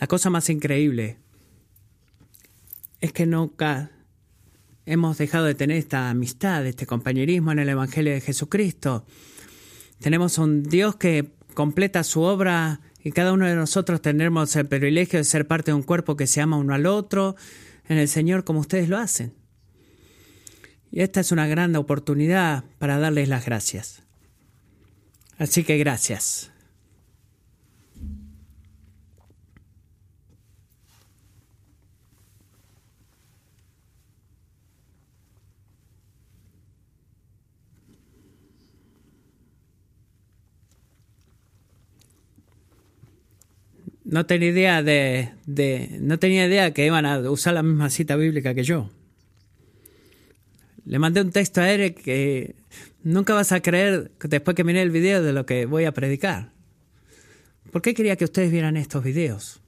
[0.00, 1.18] La cosa más increíble
[3.02, 3.90] es que nunca
[4.86, 9.04] hemos dejado de tener esta amistad, este compañerismo en el Evangelio de Jesucristo.
[9.98, 15.18] Tenemos un Dios que completa su obra y cada uno de nosotros tendremos el privilegio
[15.18, 17.34] de ser parte de un cuerpo que se ama uno al otro
[17.88, 19.34] en el Señor como ustedes lo hacen.
[20.92, 24.04] Y esta es una gran oportunidad para darles las gracias.
[25.38, 26.51] Así que gracias.
[44.12, 45.30] No tenía idea de,
[45.98, 48.90] no tenía idea que iban a usar la misma cita bíblica que yo.
[50.84, 52.54] Le mandé un texto a Eric que
[53.02, 56.52] nunca vas a creer después que miré el video de lo que voy a predicar.
[57.70, 59.62] ¿Por qué quería que ustedes vieran estos videos?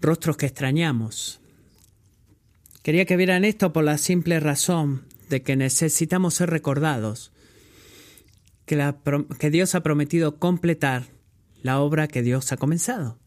[0.00, 1.38] Rostros que extrañamos.
[2.82, 7.30] Quería que vieran esto por la simple razón de que necesitamos ser recordados,
[8.64, 8.96] que, la,
[9.38, 11.12] que Dios ha prometido completar
[11.62, 13.18] la obra que Dios ha comenzado.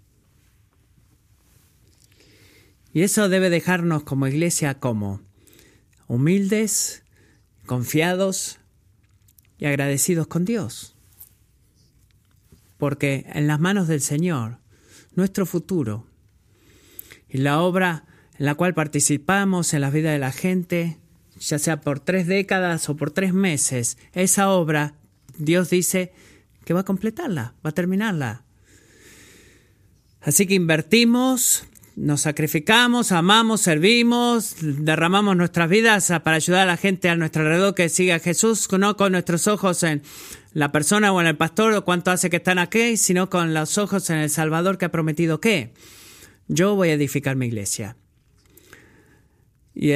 [2.94, 5.22] Y eso debe dejarnos como iglesia como
[6.08, 7.04] humildes,
[7.66, 8.60] confiados
[9.58, 10.96] y agradecidos con Dios.
[12.78, 14.60] Porque en las manos del Señor,
[15.16, 16.08] nuestro futuro
[17.28, 18.06] y la obra
[18.38, 20.98] en la cual participamos en la vida de la gente,
[21.40, 24.96] ya sea por tres décadas o por tres meses, esa obra,
[25.38, 26.14] Dios dice
[26.66, 28.44] que va a completarla, va a terminarla.
[30.20, 37.10] Así que invertimos nos sacrificamos, amamos, servimos, derramamos nuestras vidas para ayudar a la gente
[37.10, 40.02] a nuestro alrededor que siga a Jesús, no con nuestros ojos en
[40.52, 43.78] la persona o en el pastor o cuánto hace que están aquí, sino con los
[43.78, 45.72] ojos en el Salvador que ha prometido que
[46.48, 47.96] yo voy a edificar mi iglesia.
[49.74, 49.92] Y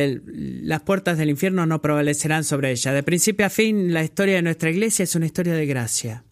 [0.63, 2.91] las puertas del infierno no prevalecerán sobre ella.
[2.91, 6.23] De principio a fin, la historia de nuestra iglesia es una historia de gracia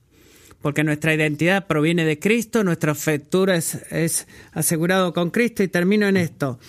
[0.61, 6.17] porque nuestra identidad proviene de Cristo, nuestro futuro es, asegurado con Cristo y termino en
[6.17, 6.59] esto.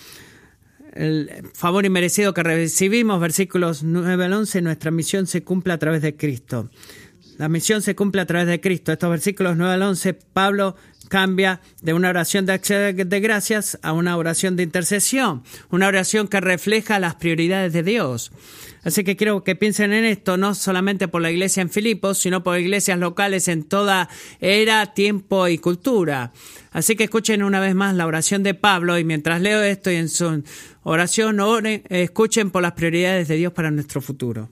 [0.92, 6.02] El favor inmerecido que recibimos, versículos 9 al 11, nuestra misión se cumple a través
[6.02, 6.70] de Cristo.
[7.36, 8.90] La misión se cumple a través de Cristo.
[8.90, 10.74] Estos versículos 9 al 11, Pablo
[11.08, 16.28] cambia de una oración de acción de gracias a una oración de intercesión, una oración
[16.28, 18.30] que refleja las prioridades de Dios.
[18.84, 22.42] Así que quiero que piensen en esto, no solamente por la iglesia en Filipos, sino
[22.42, 24.08] por iglesias locales en toda
[24.40, 26.32] era, tiempo y cultura.
[26.70, 29.96] Así que escuchen una vez más la oración de Pablo y mientras leo esto y
[29.96, 30.42] en su
[30.84, 34.50] oración oren, escuchen por las prioridades de Dios para nuestro futuro.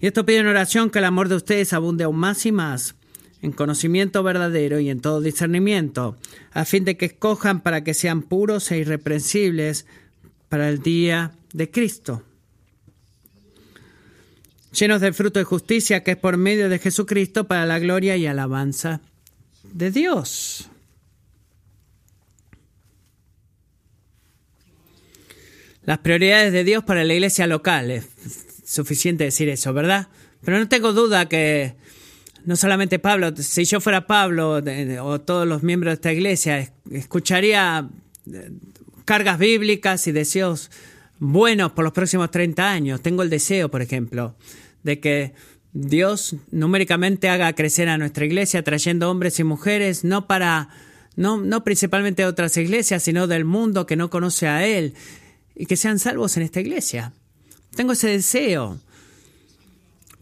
[0.00, 2.96] Y esto pide en oración que el amor de ustedes abunde aún más y más
[3.42, 6.16] en conocimiento verdadero y en todo discernimiento,
[6.52, 9.86] a fin de que escojan para que sean puros e irreprensibles
[10.48, 12.22] para el día de Cristo,
[14.72, 18.26] llenos del fruto de justicia que es por medio de Jesucristo para la gloria y
[18.26, 19.00] alabanza
[19.62, 20.68] de Dios.
[25.84, 27.90] Las prioridades de Dios para la iglesia local.
[27.90, 28.06] Es
[28.64, 30.08] suficiente decir eso, ¿verdad?
[30.44, 31.74] Pero no tengo duda que
[32.44, 34.60] no solamente Pablo, si yo fuera Pablo
[35.02, 37.88] o todos los miembros de esta iglesia, escucharía
[38.32, 38.50] eh,
[39.04, 40.70] cargas bíblicas y deseos
[41.18, 43.02] buenos por los próximos 30 años.
[43.02, 44.34] Tengo el deseo, por ejemplo,
[44.82, 45.34] de que
[45.72, 50.68] Dios numéricamente haga crecer a nuestra iglesia trayendo hombres y mujeres, no para,
[51.16, 54.94] no, no principalmente de otras iglesias, sino del mundo que no conoce a Él,
[55.54, 57.12] y que sean salvos en esta iglesia.
[57.76, 58.80] Tengo ese deseo.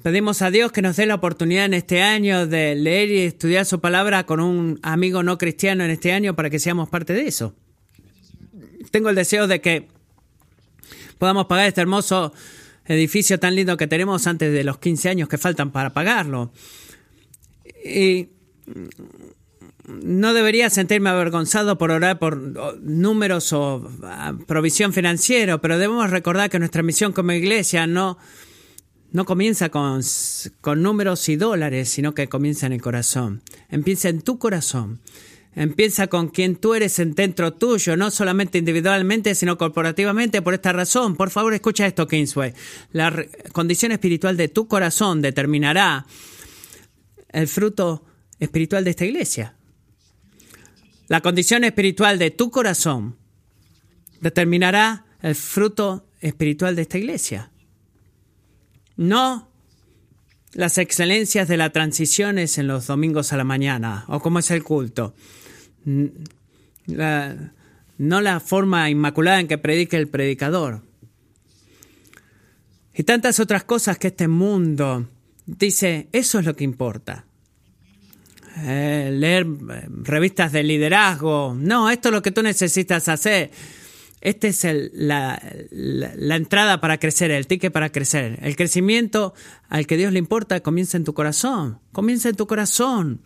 [0.08, 3.66] Pedimos a Dios que nos dé la oportunidad en este año de leer y estudiar
[3.66, 7.28] su palabra con un amigo no cristiano en este año para que seamos parte de
[7.28, 7.54] eso.
[8.90, 9.86] Tengo el deseo de que
[11.18, 12.32] podamos pagar este hermoso
[12.86, 16.52] edificio tan lindo que tenemos antes de los 15 años que faltan para pagarlo.
[17.84, 18.30] Y
[19.84, 22.38] no debería sentirme avergonzado por orar por
[22.80, 28.16] números o ah, provisión financiera, pero debemos recordar que nuestra misión como iglesia no,
[29.10, 30.02] no comienza con,
[30.60, 33.42] con números y dólares, sino que comienza en el corazón.
[33.68, 35.00] Empieza en tu corazón.
[35.54, 40.42] Empieza con quien tú eres en dentro tuyo, no solamente individualmente, sino corporativamente.
[40.42, 42.52] Por esta razón, por favor, escucha esto, Kingsway.
[42.92, 46.06] La condición espiritual de tu corazón determinará
[47.30, 48.04] el fruto
[48.38, 49.56] espiritual de esta iglesia.
[51.08, 53.16] La condición espiritual de tu corazón
[54.20, 57.50] determinará el fruto espiritual de esta iglesia.
[58.98, 59.48] No
[60.52, 64.62] las excelencias de las transiciones en los domingos a la mañana o cómo es el
[64.62, 65.14] culto
[67.98, 70.82] no la forma inmaculada en que predique el predicador.
[72.94, 75.08] Y tantas otras cosas que este mundo
[75.46, 77.24] dice, eso es lo que importa.
[78.60, 83.50] Eh, leer eh, revistas de liderazgo, no, esto es lo que tú necesitas hacer.
[84.20, 85.40] Esta es la,
[85.70, 88.38] entrada para crecer, el ticket para crecer.
[88.42, 89.34] El crecimiento
[89.68, 91.78] al que Dios le importa comienza en tu corazón.
[91.92, 93.20] Comienza en tu corazón.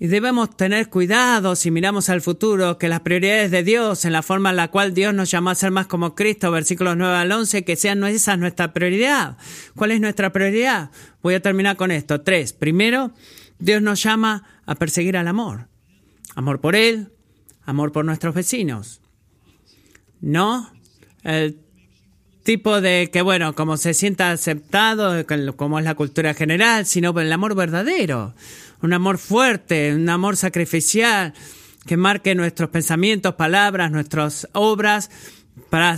[0.00, 4.22] Y debemos tener cuidado si miramos al futuro, que las prioridades de Dios, en la
[4.22, 7.30] forma en la cual Dios nos llamó a ser más como Cristo, versículos 9 al
[7.30, 9.36] 11, que sean esa nuestra prioridad.
[9.76, 10.90] ¿Cuál es nuestra prioridad?
[11.22, 12.22] Voy a terminar con esto.
[12.22, 12.52] Tres.
[12.52, 13.12] Primero,
[13.60, 15.68] Dios nos llama a perseguir al amor.
[16.34, 17.12] Amor por Él,
[17.64, 19.01] amor por nuestros vecinos.
[20.22, 20.72] No
[21.24, 21.58] el
[22.42, 25.24] tipo de que, bueno, como se sienta aceptado,
[25.56, 28.34] como es la cultura general, sino el amor verdadero.
[28.80, 31.34] Un amor fuerte, un amor sacrificial
[31.86, 35.10] que marque nuestros pensamientos, palabras, nuestras obras
[35.70, 35.96] para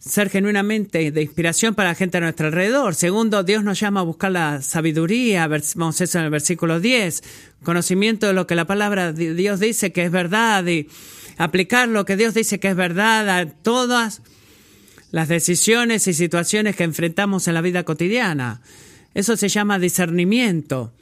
[0.00, 2.94] ser genuinamente de inspiración para la gente a nuestro alrededor.
[2.94, 7.22] Segundo, Dios nos llama a buscar la sabiduría, vamos eso en el versículo 10,
[7.62, 10.88] conocimiento de lo que la palabra de Dios dice que es verdad y
[11.36, 14.22] aplicar lo que Dios dice que es verdad a todas
[15.10, 18.62] las decisiones y situaciones que enfrentamos en la vida cotidiana.
[19.12, 20.94] Eso se llama discernimiento.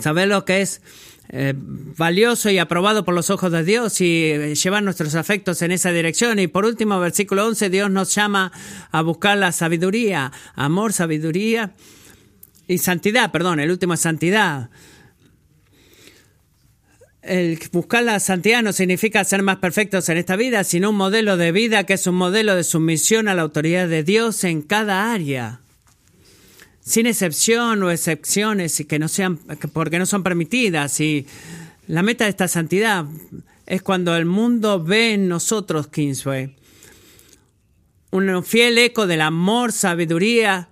[0.00, 0.80] Saber lo que es
[1.28, 5.72] eh, valioso y aprobado por los ojos de Dios y eh, llevar nuestros afectos en
[5.72, 6.38] esa dirección.
[6.38, 8.52] Y por último, versículo 11, Dios nos llama
[8.92, 11.74] a buscar la sabiduría, amor, sabiduría
[12.68, 14.70] y santidad, perdón, el último es santidad.
[17.22, 21.36] El buscar la santidad no significa ser más perfectos en esta vida, sino un modelo
[21.36, 25.12] de vida que es un modelo de sumisión a la autoridad de Dios en cada
[25.12, 25.60] área
[26.86, 29.38] sin excepción o excepciones que no sean
[29.72, 31.26] porque no son permitidas y
[31.88, 33.04] la meta de esta santidad
[33.66, 36.54] es cuando el mundo ve en nosotros Kingsway
[38.12, 40.68] un fiel eco del amor, sabiduría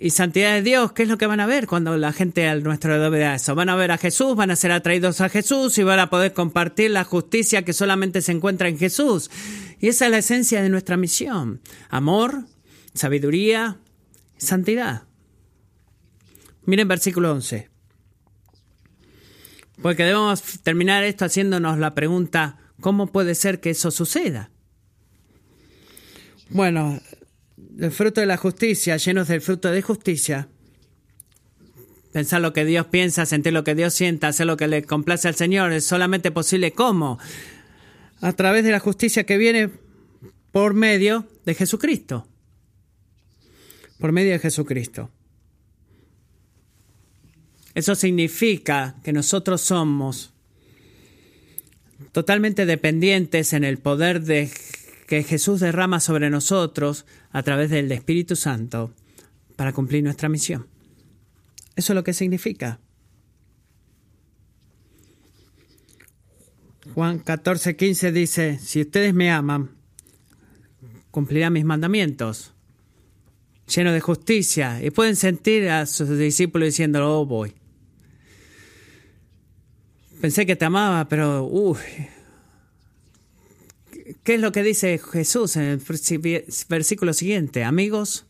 [0.00, 2.62] y santidad de Dios, ¿qué es lo que van a ver cuando la gente al
[2.62, 3.54] nuestro alrededor vea eso?
[3.54, 6.32] Van a ver a Jesús, van a ser atraídos a Jesús y van a poder
[6.32, 9.30] compartir la justicia que solamente se encuentra en Jesús.
[9.80, 11.60] Y esa es la esencia de nuestra misión.
[11.90, 12.44] Amor,
[12.94, 13.76] sabiduría,
[14.38, 15.07] santidad.
[16.68, 17.70] Miren versículo 11.
[19.80, 24.50] Porque debemos terminar esto haciéndonos la pregunta, ¿cómo puede ser que eso suceda?
[26.50, 27.00] Bueno,
[27.78, 30.48] el fruto de la justicia, llenos del fruto de justicia,
[32.12, 35.26] pensar lo que Dios piensa, sentir lo que Dios sienta, hacer lo que le complace
[35.26, 37.18] al Señor, es solamente posible ¿cómo?
[38.20, 39.70] A través de la justicia que viene
[40.52, 42.28] por medio de Jesucristo.
[43.98, 45.10] Por medio de Jesucristo.
[47.78, 50.32] Eso significa que nosotros somos
[52.10, 54.50] totalmente dependientes en el poder de
[55.06, 58.92] que Jesús derrama sobre nosotros a través del Espíritu Santo
[59.54, 60.66] para cumplir nuestra misión.
[61.76, 62.80] Eso es lo que significa.
[66.94, 69.70] Juan 14, 15 dice, si ustedes me aman,
[71.12, 72.54] cumplirán mis mandamientos,
[73.72, 77.54] lleno de justicia, y pueden sentir a sus discípulos diciendo, oh, voy.
[80.20, 81.78] Pensé que te amaba, pero uy.
[84.24, 85.82] ¿Qué es lo que dice Jesús en el
[86.68, 87.62] versículo siguiente?
[87.62, 88.26] Amigos,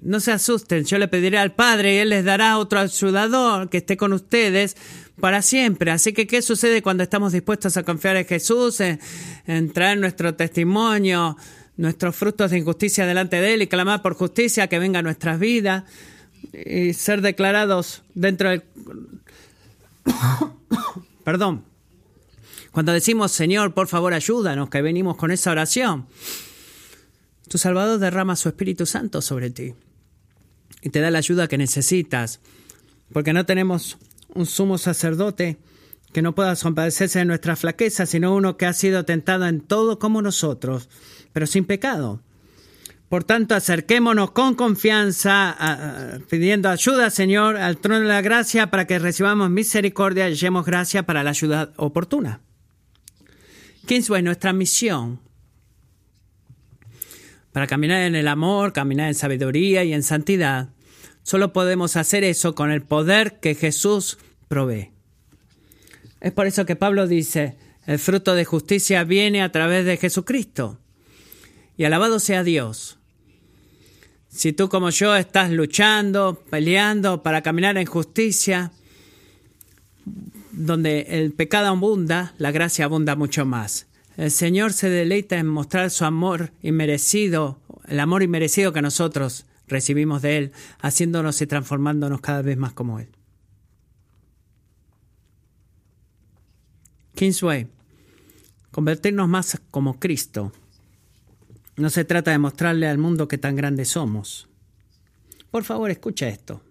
[0.00, 3.78] no se asusten, yo le pediré al Padre y Él les dará otro ayudador que
[3.78, 4.76] esté con ustedes
[5.20, 5.90] para siempre.
[5.90, 11.36] Así que, ¿qué sucede cuando estamos dispuestos a confiar en Jesús, en, traer nuestro testimonio,
[11.76, 15.38] nuestros frutos de injusticia delante de Él y clamar por justicia que venga a nuestras
[15.38, 15.84] vidas
[16.52, 18.62] y ser declarados dentro del
[21.24, 21.64] Perdón.
[22.72, 26.06] Cuando decimos, Señor, por favor, ayúdanos, que venimos con esa oración,
[27.48, 29.74] tu Salvador derrama su Espíritu Santo sobre ti
[30.82, 32.40] y te da la ayuda que necesitas,
[33.12, 33.96] porque no tenemos
[34.34, 35.58] un sumo sacerdote
[36.12, 39.98] que no pueda compadecerse de nuestra flaqueza, sino uno que ha sido tentado en todo
[39.98, 40.88] como nosotros,
[41.32, 42.20] pero sin pecado.
[43.08, 48.98] Por tanto, acerquémonos con confianza, pidiendo ayuda, Señor, al trono de la gracia para que
[48.98, 52.40] recibamos misericordia y hallemos gracia para la ayuda oportuna.
[53.86, 55.20] Kingsway, nuestra misión
[57.54, 60.70] para caminar en el amor, caminar en sabiduría y en santidad,
[61.22, 64.90] solo podemos hacer eso con el poder que Jesús provee.
[66.20, 70.80] Es por eso que Pablo dice, el fruto de justicia viene a través de Jesucristo.
[71.76, 72.98] Y alabado sea Dios
[74.34, 78.72] si tú como yo estás luchando, peleando para caminar en justicia,
[80.50, 83.86] donde el pecado abunda, la gracia abunda mucho más.
[84.16, 90.20] El Señor se deleita en mostrar su amor inmerecido, el amor inmerecido que nosotros recibimos
[90.20, 93.08] de Él, haciéndonos y transformándonos cada vez más como Él.
[97.14, 97.68] Kingsway,
[98.72, 100.50] convertirnos más como Cristo
[101.76, 104.48] no se trata de mostrarle al mundo qué tan grandes somos.
[105.50, 106.62] Por favor, escucha esto.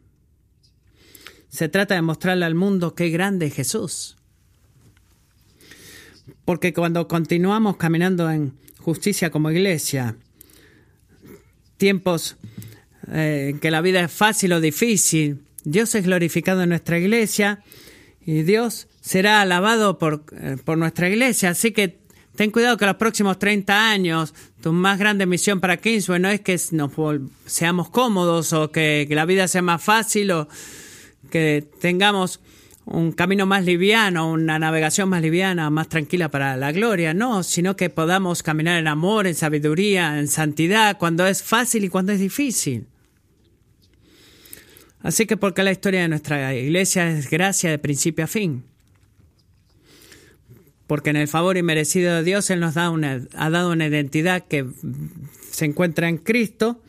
[1.49, 4.17] Se trata de mostrarle al mundo qué grande es Jesús.
[6.45, 10.17] Porque cuando continuamos caminando en justicia como iglesia,
[11.77, 12.37] tiempos
[13.11, 17.63] eh, en que la vida es fácil o difícil, Dios es glorificado en nuestra iglesia
[18.25, 21.49] y Dios será alabado por, eh, por nuestra iglesia.
[21.49, 22.02] Así que
[22.35, 26.41] ten cuidado que los próximos 30 años tu más grande misión para Kingsway no es
[26.41, 26.91] que nos
[27.45, 30.47] seamos cómodos o que, que la vida sea más fácil o
[31.29, 32.39] que tengamos
[32.85, 37.75] un camino más liviano, una navegación más liviana, más tranquila para la gloria, no, sino
[37.75, 42.19] que podamos caminar en amor, en sabiduría, en santidad, cuando es fácil y cuando es
[42.19, 42.87] difícil.
[45.01, 48.63] Así que porque la historia de nuestra iglesia es gracia de principio a fin.
[50.87, 54.45] Porque en el favor inmerecido de Dios Él nos da una, ha dado una identidad
[54.45, 54.65] que
[55.51, 56.81] se encuentra en Cristo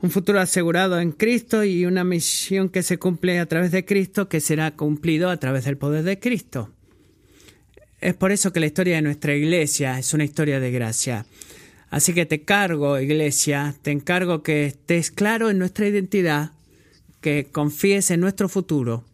[0.00, 4.28] un futuro asegurado en Cristo y una misión que se cumple a través de Cristo
[4.28, 6.70] que será cumplido a través del poder de Cristo.
[8.00, 11.26] Es por eso que la historia de nuestra iglesia es una historia de gracia.
[11.88, 16.52] Así que te cargo, iglesia, te encargo que estés claro en nuestra identidad,
[17.20, 19.04] que confíes en nuestro futuro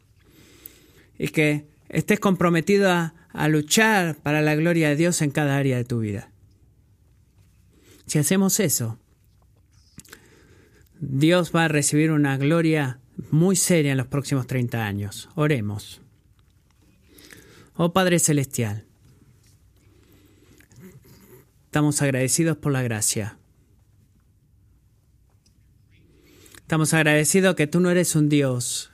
[1.18, 5.76] y que estés comprometido a, a luchar para la gloria de Dios en cada área
[5.76, 6.30] de tu vida.
[8.06, 8.98] Si hacemos eso,
[11.00, 15.28] Dios va a recibir una gloria muy seria en los próximos 30 años.
[15.34, 16.00] Oremos.
[17.74, 18.84] Oh Padre Celestial,
[21.64, 23.38] estamos agradecidos por la gracia.
[26.56, 28.91] Estamos agradecidos que tú no eres un Dios,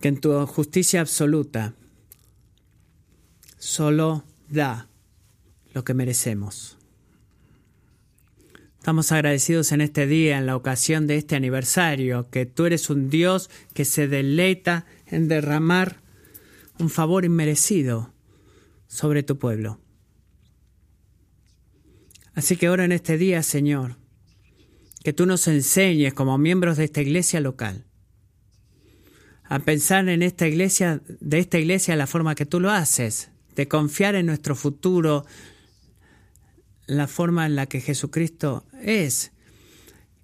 [0.00, 1.74] que en tu justicia absoluta
[3.58, 4.88] solo da
[5.74, 6.76] lo que merecemos.
[8.78, 13.10] Estamos agradecidos en este día, en la ocasión de este aniversario, que tú eres un
[13.10, 16.00] Dios que se deleita en derramar
[16.78, 18.14] un favor inmerecido
[18.86, 19.78] sobre tu pueblo.
[22.34, 23.96] Así que ahora en este día, Señor,
[25.02, 27.87] que tú nos enseñes como miembros de esta iglesia local
[29.48, 33.66] a pensar en esta iglesia, de esta iglesia la forma que tú lo haces, de
[33.66, 35.24] confiar en nuestro futuro,
[36.86, 39.32] la forma en la que Jesucristo es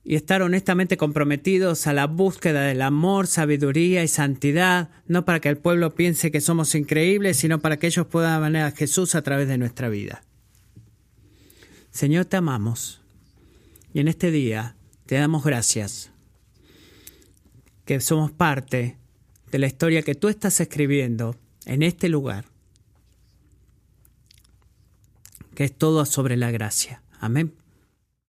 [0.04, 5.48] y estar honestamente comprometidos a la búsqueda del amor, sabiduría y santidad, no para que
[5.48, 9.22] el pueblo piense que somos increíbles, sino para que ellos puedan ver a Jesús a
[9.22, 10.22] través de nuestra vida.
[11.90, 13.00] Señor, te amamos
[13.94, 16.10] y en este día te damos gracias,
[17.86, 18.98] que somos parte
[19.54, 22.46] de la historia que tú estás escribiendo en este lugar
[25.54, 27.02] que es todo sobre la gracia.
[27.20, 27.54] Amén.